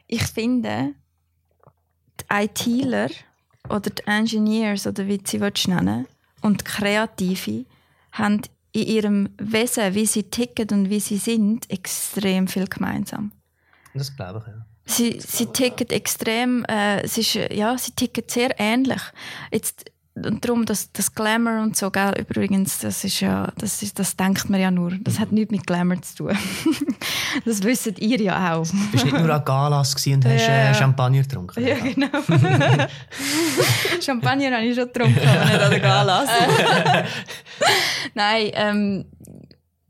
[0.07, 0.93] ich finde,
[2.19, 3.09] die ITler
[3.69, 6.07] oder die Engineers, oder wie sie nennen
[6.41, 7.65] und die Kreative
[8.11, 8.41] haben
[8.71, 13.31] in ihrem Wesen, wie sie ticken und wie sie sind, extrem viel gemeinsam.
[13.93, 14.65] Das glaube ich, ja.
[14.85, 19.01] Sie, sie ticken extrem, äh, es ist, ja, sie ticken sehr ähnlich.
[19.51, 23.97] Jetzt, und darum, das, das Glamour und so, gell, übrigens, das ist ja, das, ist,
[23.97, 24.91] das denkt man ja nur.
[25.01, 26.37] Das hat nichts mit Glamour zu tun.
[27.45, 28.67] das wisst ihr ja auch.
[28.67, 30.69] Du bist nicht nur an Galas und hast ja.
[30.69, 31.65] äh, Champagner getrunken.
[31.65, 32.07] Ja, genau.
[34.01, 36.29] Champagner habe ich schon getrunken, aber nicht an der Galas.
[38.13, 39.05] Nein, ähm,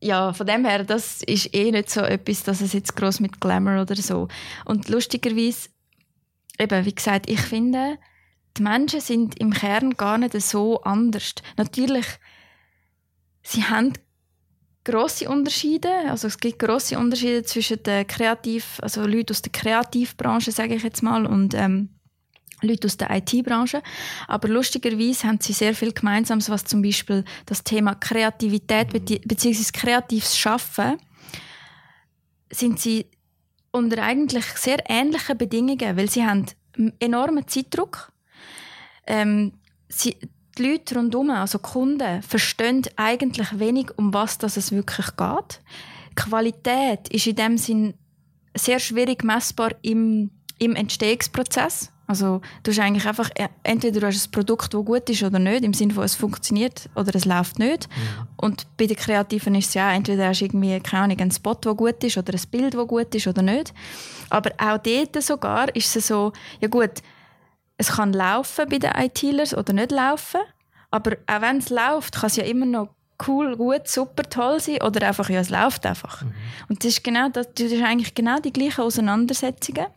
[0.04, 3.40] ja, von dem her, das ist eh nicht so etwas, dass es jetzt groß mit
[3.40, 4.28] Glamour oder so.
[4.66, 5.70] Und lustigerweise,
[6.60, 7.98] eben, wie gesagt, ich finde,
[8.58, 11.36] die Menschen sind im Kern gar nicht so anders.
[11.58, 12.06] Natürlich,
[13.42, 13.94] sie haben
[14.84, 15.90] große Unterschiede.
[16.10, 20.84] Also es gibt große Unterschiede zwischen den Kreativ, also Leuten aus der Kreativbranche, sage ich
[20.84, 21.90] jetzt mal, und ähm,
[22.64, 23.82] Leute aus der IT-Branche.
[24.28, 29.72] Aber lustigerweise haben sie sehr viel Gemeinsames, was zum Beispiel das Thema Kreativität bzw.
[29.74, 30.98] kreatives Schaffen
[32.52, 33.08] sind sie
[33.72, 36.46] unter eigentlich sehr ähnlichen Bedingungen, weil sie haben
[37.00, 38.12] enormen Zeitdruck.
[39.08, 39.54] Ähm,
[39.90, 40.18] sie,
[40.58, 45.62] die Leute rundherum, also Kunden, verstehen eigentlich wenig, um was das es wirklich geht.
[46.12, 47.94] Die Qualität ist in dem Sinn
[48.56, 51.93] sehr schwierig messbar im, im Entstehungsprozess.
[52.14, 55.40] Also du hast eigentlich einfach, äh, entweder du hast ein Produkt, das gut ist oder
[55.40, 57.90] nicht, im Sinne von es funktioniert oder es läuft nicht.
[57.90, 58.28] Mhm.
[58.38, 61.56] Und bei den Kreativen ist es ja entweder hast du irgendwie, keine Ahnung, einen Spot,
[61.56, 63.74] der gut ist oder ein Bild, das gut ist oder nicht.
[64.30, 67.02] Aber auch dort sogar ist es so, ja gut,
[67.78, 70.42] es kann laufen bei den IT-Lers oder nicht laufen,
[70.92, 72.90] aber auch wenn es läuft, kann es ja immer noch
[73.28, 76.22] cool, gut, super, toll sein oder einfach, ja, es läuft einfach.
[76.22, 76.34] Mhm.
[76.70, 79.88] Und das ist genau das, das ist eigentlich genau die gleichen Auseinandersetzungen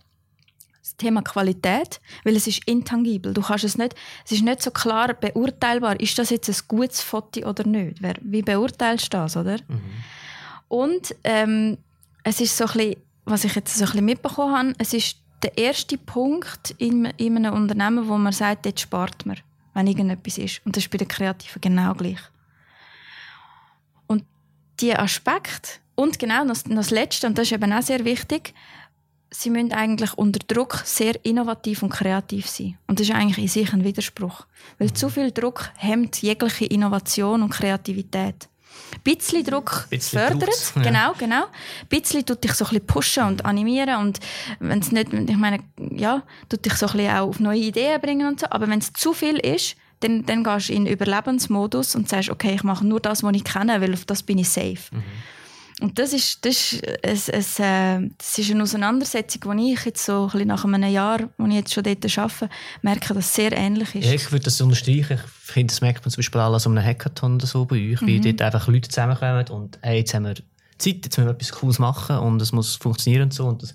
[0.96, 3.34] das Thema Qualität, weil es ist intangibel.
[3.34, 3.94] Du kannst es nicht,
[4.24, 7.98] es ist nicht so klar beurteilbar, ist das jetzt ein gutes Foto oder nicht.
[8.22, 9.58] Wie beurteilst du das, oder?
[9.68, 9.80] Mhm.
[10.68, 11.78] Und ähm,
[12.24, 15.18] es ist so ein bisschen, was ich jetzt so ein bisschen mitbekommen habe, es ist
[15.42, 19.38] der erste Punkt in, in einem Unternehmen, wo man sagt, jetzt spart man,
[19.74, 20.60] wenn irgendetwas ist.
[20.64, 22.20] Und das ist bei den Kreativen genau gleich.
[24.06, 24.24] Und
[24.80, 28.54] die Aspekt und genau das, das Letzte, und das ist eben auch sehr wichtig,
[29.30, 32.78] sie müssen eigentlich unter Druck sehr innovativ und kreativ sein.
[32.86, 34.46] Und das ist eigentlich in sich ein Widerspruch.
[34.78, 38.48] Weil zu viel Druck hemmt jegliche Innovation und Kreativität.
[38.94, 40.72] Ein bisschen Druck bisschen fördert.
[40.76, 40.82] Ja.
[40.82, 41.44] Genau, genau.
[41.44, 44.20] Ein bisschen tut dich so ein bisschen pushen und animieren und
[44.60, 48.00] wenn es nicht, ich meine, ja, tut dich so ein bisschen auch auf neue Ideen
[48.00, 48.46] bringen und so.
[48.50, 52.54] Aber wenn es zu viel ist, dann, dann gehst du in Überlebensmodus und sagst, okay,
[52.54, 54.94] ich mache nur das, was ich kenne, weil auf das bin ich safe.
[54.94, 55.02] Mhm.
[55.80, 60.30] Und das ist, das, ist, es, äh, das ist eine Auseinandersetzung, die ich jetzt so
[60.32, 62.48] ein nach einem Jahr, wo ich jetzt schon dort arbeite,
[62.80, 64.06] merke, dass es sehr ähnlich ist.
[64.06, 65.18] Ja, ich würde das unterstreichen.
[65.20, 67.92] Ich finde, das merkt man zum Beispiel auch an so einem Hackathon oder so bei
[67.92, 68.06] euch, mhm.
[68.06, 70.34] wie dort einfach Leute zusammenkommen und hey, jetzt haben wir
[70.78, 73.46] Zeit, jetzt müssen wir etwas Cooles machen und es muss funktionieren und so.
[73.46, 73.74] Und das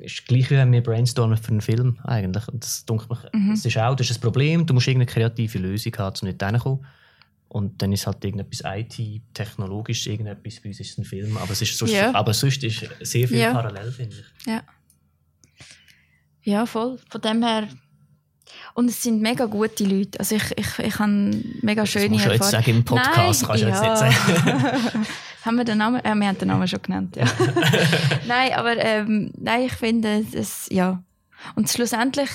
[0.00, 2.46] ist gleich wie wenn wir brainstormen für einen Film eigentlich.
[2.48, 3.50] Und das, denke ich, mhm.
[3.50, 6.42] das ist auch das ist ein Problem, du musst irgendeine kreative Lösung haben, um nicht
[6.42, 6.84] hinzukommen.
[7.52, 11.36] Und dann ist halt irgendetwas IT-technologisch, irgendetwas, bei uns ist es ein Film.
[11.36, 12.14] Aber, es ist sonst, ja.
[12.14, 13.52] aber sonst ist sehr viel ja.
[13.52, 14.46] parallel, finde ich.
[14.46, 14.62] Ja.
[16.44, 16.98] Ja, voll.
[17.10, 17.68] Von dem her.
[18.72, 20.18] Und es sind mega gute Leute.
[20.18, 22.40] Also ich, ich, ich habe mega schöne das Erfahrungen.
[22.40, 23.92] jetzt sagen im Podcast, Nein, kannst du ja.
[23.92, 25.06] jetzt nicht sagen.
[25.44, 26.02] haben wir den Namen?
[26.02, 27.26] Äh, wir haben den Namen schon genannt, ja.
[28.26, 31.02] nein, aber ähm, nein, ich finde, es, ja.
[31.54, 32.30] Und schlussendlich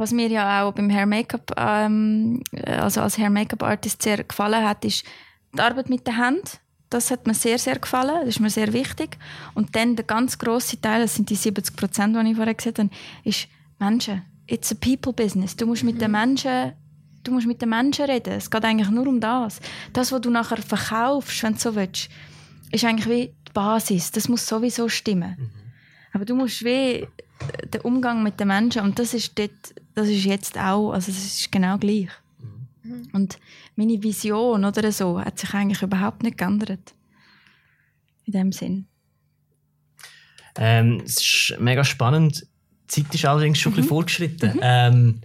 [0.00, 4.66] was mir ja auch beim Hair Make-up, ähm, also als Hair Make-up Artist sehr gefallen
[4.66, 5.04] hat, ist
[5.54, 6.60] die Arbeit mit der Hand.
[6.88, 8.20] Das hat mir sehr, sehr gefallen.
[8.20, 9.18] Das ist mir sehr wichtig.
[9.54, 12.78] Und dann der ganz grosse Teil, das sind die 70 Prozent, die ich vorher gesagt
[12.78, 12.88] habe,
[13.24, 13.46] ist
[13.78, 14.22] Menschen.
[14.46, 15.54] It's a people business.
[15.54, 16.00] Du musst mit mhm.
[16.00, 16.72] den Menschen
[17.22, 18.32] du musst mit den Menschen reden.
[18.32, 19.60] Es geht eigentlich nur um das.
[19.92, 22.08] Das, was du nachher verkaufst, wenn du so willst,
[22.72, 24.10] ist eigentlich wie die Basis.
[24.10, 25.36] Das muss sowieso stimmen.
[25.38, 25.50] Mhm.
[26.14, 27.06] Aber du musst wie
[27.72, 31.40] der Umgang mit den Menschen und das ist dort, das ist jetzt auch, also es
[31.40, 32.08] ist genau gleich.
[32.82, 33.08] Mhm.
[33.12, 33.38] Und
[33.76, 36.94] meine Vision oder so hat sich eigentlich überhaupt nicht geändert.
[38.24, 38.86] In dem Sinn.
[40.56, 42.46] Ähm, es ist mega spannend.
[42.90, 43.78] Die Zeit ist allerdings schon mhm.
[43.78, 44.52] ein bisschen fortgeschritten.
[44.54, 44.60] Mhm.
[44.62, 45.20] Ähm,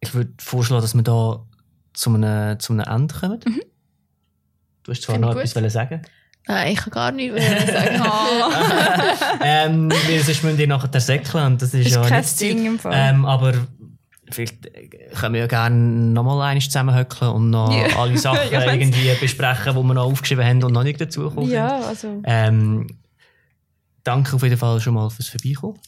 [0.00, 1.46] ich würde vorschlagen, dass wir da
[1.94, 3.40] zu einem, zu einem Ende kommen.
[3.46, 3.62] Mhm.
[4.82, 6.02] Du hast zwar Find noch etwas sagen
[6.46, 8.02] Nein, ich kann gar nichts mehr sagen.
[8.02, 8.52] oh.
[9.44, 12.66] ähm, weil sonst müssen die nachher säckeln und das ist, ist ja kein nicht Ding
[12.66, 12.92] im Fall.
[12.94, 13.54] Ähm, aber
[14.30, 14.56] vielleicht
[15.14, 17.96] können wir ja gerne nochmal einmal zusammenhöckeln und noch ja.
[17.96, 21.78] alle Sachen ja, irgendwie besprechen, die wir noch aufgeschrieben haben und noch nicht dazugekommen ja,
[21.80, 22.20] Also.
[22.24, 22.88] Ähm,
[24.02, 25.78] danke auf jeden Fall schon mal fürs Vorbeikommen.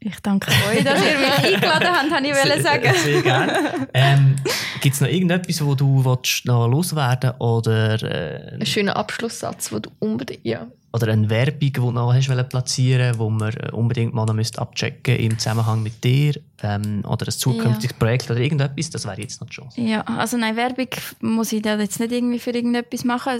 [0.00, 2.94] Ich danke euch, dass ihr mich eingeladen habt, habe ich sehr, sagen.
[3.02, 3.88] Sehr gerne.
[3.92, 4.36] Ähm,
[4.80, 9.78] Gibt es noch irgendetwas, wo du willst, noch loswerden oder äh, Ein schöner Abschlusssatz, wo
[9.78, 10.66] du unbedingt, ja.
[10.92, 15.16] Oder eine Werbung, die du noch hast platzieren wo man äh, unbedingt mal noch abchecken
[15.16, 17.98] im Zusammenhang mit dir ähm, oder ein zukünftiges ja.
[17.98, 19.68] Projekt oder irgendetwas, das wäre jetzt noch schon.
[19.76, 20.88] Ja, also eine Werbung
[21.20, 23.32] muss ich da jetzt nicht irgendwie für irgendetwas machen.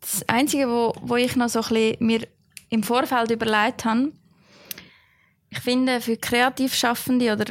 [0.00, 2.26] Das Einzige, wo, wo ich noch so ein bisschen mir
[2.68, 4.12] im Vorfeld überlegt habe,
[5.50, 7.46] ich finde, für Kreativschaffende oder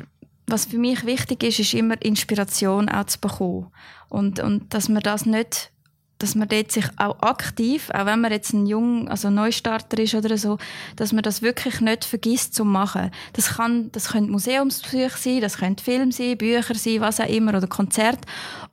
[0.52, 3.72] was für mich wichtig ist, ist immer Inspiration auch zu bekommen.
[4.10, 5.72] Und, und dass man das nicht,
[6.20, 10.16] dass man dort sich auch aktiv, auch wenn man jetzt ein jung, also Neustarter ist
[10.16, 10.58] oder so,
[10.98, 13.12] dass man das wirklich nicht vergisst zu machen.
[13.34, 17.56] Das kann, das können Museumsbesuche sein, das können Filme sein, Bücher sein, was auch immer,
[17.56, 18.20] oder Konzert.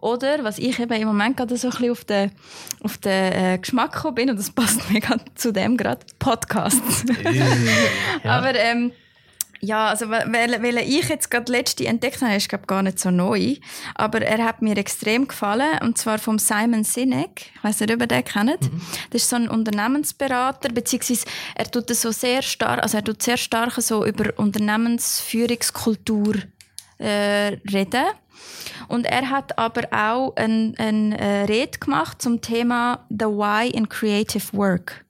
[0.00, 2.32] Oder, was ich eben im Moment gerade so ein bisschen auf den,
[2.82, 7.04] auf den äh, Geschmack gekommen bin, und das passt mir gerade zu dem gerade, Podcasts.
[7.32, 7.44] ja.
[8.38, 8.90] Aber, ähm,
[9.66, 13.10] ja, also weil, weil ich jetzt gerade letzte entdeckt habe, ist glaube gar nicht so
[13.10, 13.56] neu,
[13.94, 17.50] aber er hat mir extrem gefallen und zwar vom Simon Sinek.
[17.56, 18.62] Ich weiß nicht, ob ihr den kennt.
[18.72, 18.80] Mhm.
[19.10, 23.22] Das ist so ein Unternehmensberater beziehungsweise er tut das so sehr stark, also er tut
[23.22, 26.34] sehr stark so über Unternehmensführungskultur
[26.98, 28.04] äh, reden.
[28.88, 33.88] Und er hat aber auch eine ein, äh, Rede gemacht zum Thema The Why in
[33.88, 35.04] Creative Work.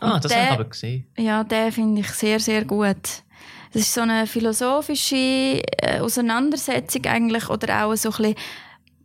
[0.00, 1.06] Ah, Und das der- habe ich aber gesehen.
[1.18, 3.22] Ja, den finde ich sehr, sehr gut.
[3.72, 8.34] Das ist so eine philosophische äh, Auseinandersetzung eigentlich oder auch so ein bisschen,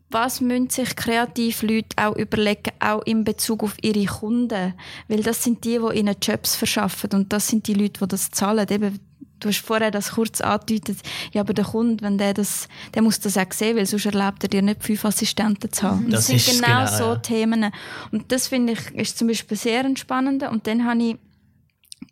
[0.10, 4.74] was müssen sich kreative Leute auch überlegen, auch in Bezug auf ihre Kunden.
[5.08, 8.30] Weil das sind die, die ihnen Jobs verschaffen und das sind die Leute, die das
[8.30, 8.68] zahlen.
[8.70, 9.00] Eben,
[9.40, 11.00] du hast vorher das kurz angedeutet,
[11.34, 14.44] ja, aber der Kunde, wenn der das, der muss das auch sehen, weil sonst erlaubt
[14.44, 16.10] er dir nicht fünf Assistenten zu haben.
[16.10, 17.16] Das das, sind genau, genau, so ja.
[17.18, 17.72] Themen.
[18.12, 20.44] Und das finde ich, ist zum Beispiel sehr entspannend.
[20.44, 21.16] Und dann habe ich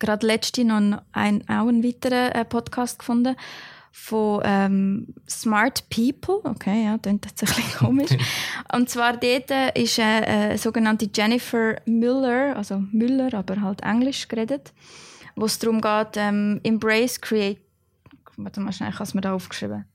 [0.01, 3.37] gerade letzte noch einen, ein, auch einen weiteren äh, Podcast gefunden
[3.91, 6.39] von ähm, Smart People.
[6.43, 8.11] Okay, ja, klingt jetzt ein bisschen komisch.
[8.73, 14.27] Und zwar dort äh, ist äh, äh, sogenannte Jennifer Müller, also Müller, aber halt Englisch
[14.27, 14.73] geredet,
[15.35, 17.59] wo es darum geht, ähm, Embrace Create...
[18.37, 19.85] Warte mal schnell, ich habe es mir da aufgeschrieben.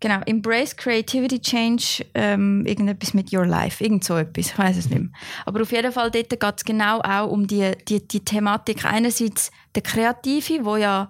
[0.00, 4.88] Genau, Embrace Creativity Change, ähm, irgendetwas mit Your Life, irgend so etwas, ich weiß es
[4.88, 5.10] nicht mehr.
[5.44, 8.84] Aber auf jeden Fall dort geht es genau auch um die, die, die Thematik.
[8.84, 11.08] Einerseits der Kreative, wo ja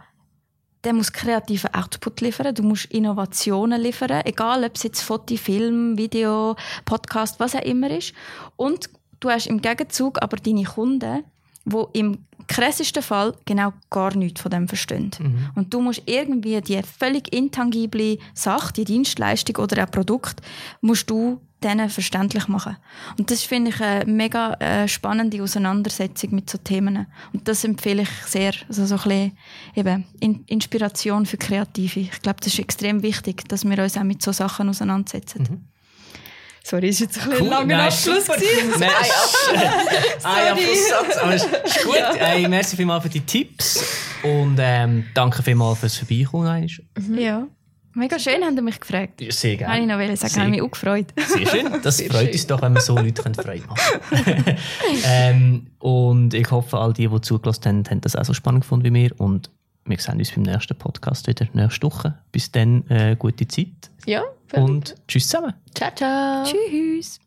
[0.84, 5.98] der muss kreativen Output liefern, du musst Innovationen liefern, egal ob es jetzt Foto, Film,
[5.98, 8.14] Video, Podcast, was auch immer ist.
[8.56, 8.88] Und
[9.20, 11.24] du hast im Gegenzug aber deine Kunden,
[11.68, 15.10] die im krassesten Fall genau gar nichts von dem verstehen.
[15.54, 20.40] Und du musst irgendwie die völlig intangible Sache, die Dienstleistung oder ein Produkt,
[20.80, 22.76] musst du denen verständlich machen.
[23.18, 27.06] Und das finde ich eine mega äh, spannende Auseinandersetzung mit so Themen.
[27.32, 28.52] Und das empfehle ich sehr.
[28.68, 29.38] Also so ein bisschen
[29.74, 32.00] eben In Inspiration für Kreative.
[32.00, 35.68] Ich glaube, das ist extrem wichtig, dass wir uns auch mit so Sachen auseinandersetzen.
[36.68, 38.70] Sorry, ist jetzt ein bisschen Cool, langer nein, Abschluss gewesen.
[38.78, 38.90] Nein,
[40.24, 41.94] Ein Abschlusssatz, aber es ist gut.
[42.18, 43.84] Hey, merci vielmals für die Tipps
[44.22, 46.46] und ähm, danke vielmals fürs Vorbeikommen.
[46.46, 46.68] einmal.
[47.20, 47.46] Ja.
[47.94, 49.18] Mega schön, haben Sie mich gefragt.
[49.30, 49.86] Sehr Habe ich gerne.
[49.86, 51.06] noch wollen sagen, Sehr- habe mich auch gefreut.
[51.26, 51.66] Sehr schön.
[51.82, 52.32] Das Sehr freut schön.
[52.32, 54.56] uns doch, wenn wir so Leute können Freude machen
[55.06, 58.84] ähm, Und ich hoffe, all die, die zugelassen haben, haben das auch so spannend gefunden
[58.84, 59.18] wie wir.
[59.18, 59.50] Und
[59.88, 62.18] wir sehen uns beim nächsten Podcast wieder nächste Woche.
[62.32, 64.22] Bis dann, äh, gute Zeit Ja,
[64.54, 65.54] und tschüss zusammen.
[65.74, 66.44] ciao, ciao.
[66.44, 67.20] Tschüss.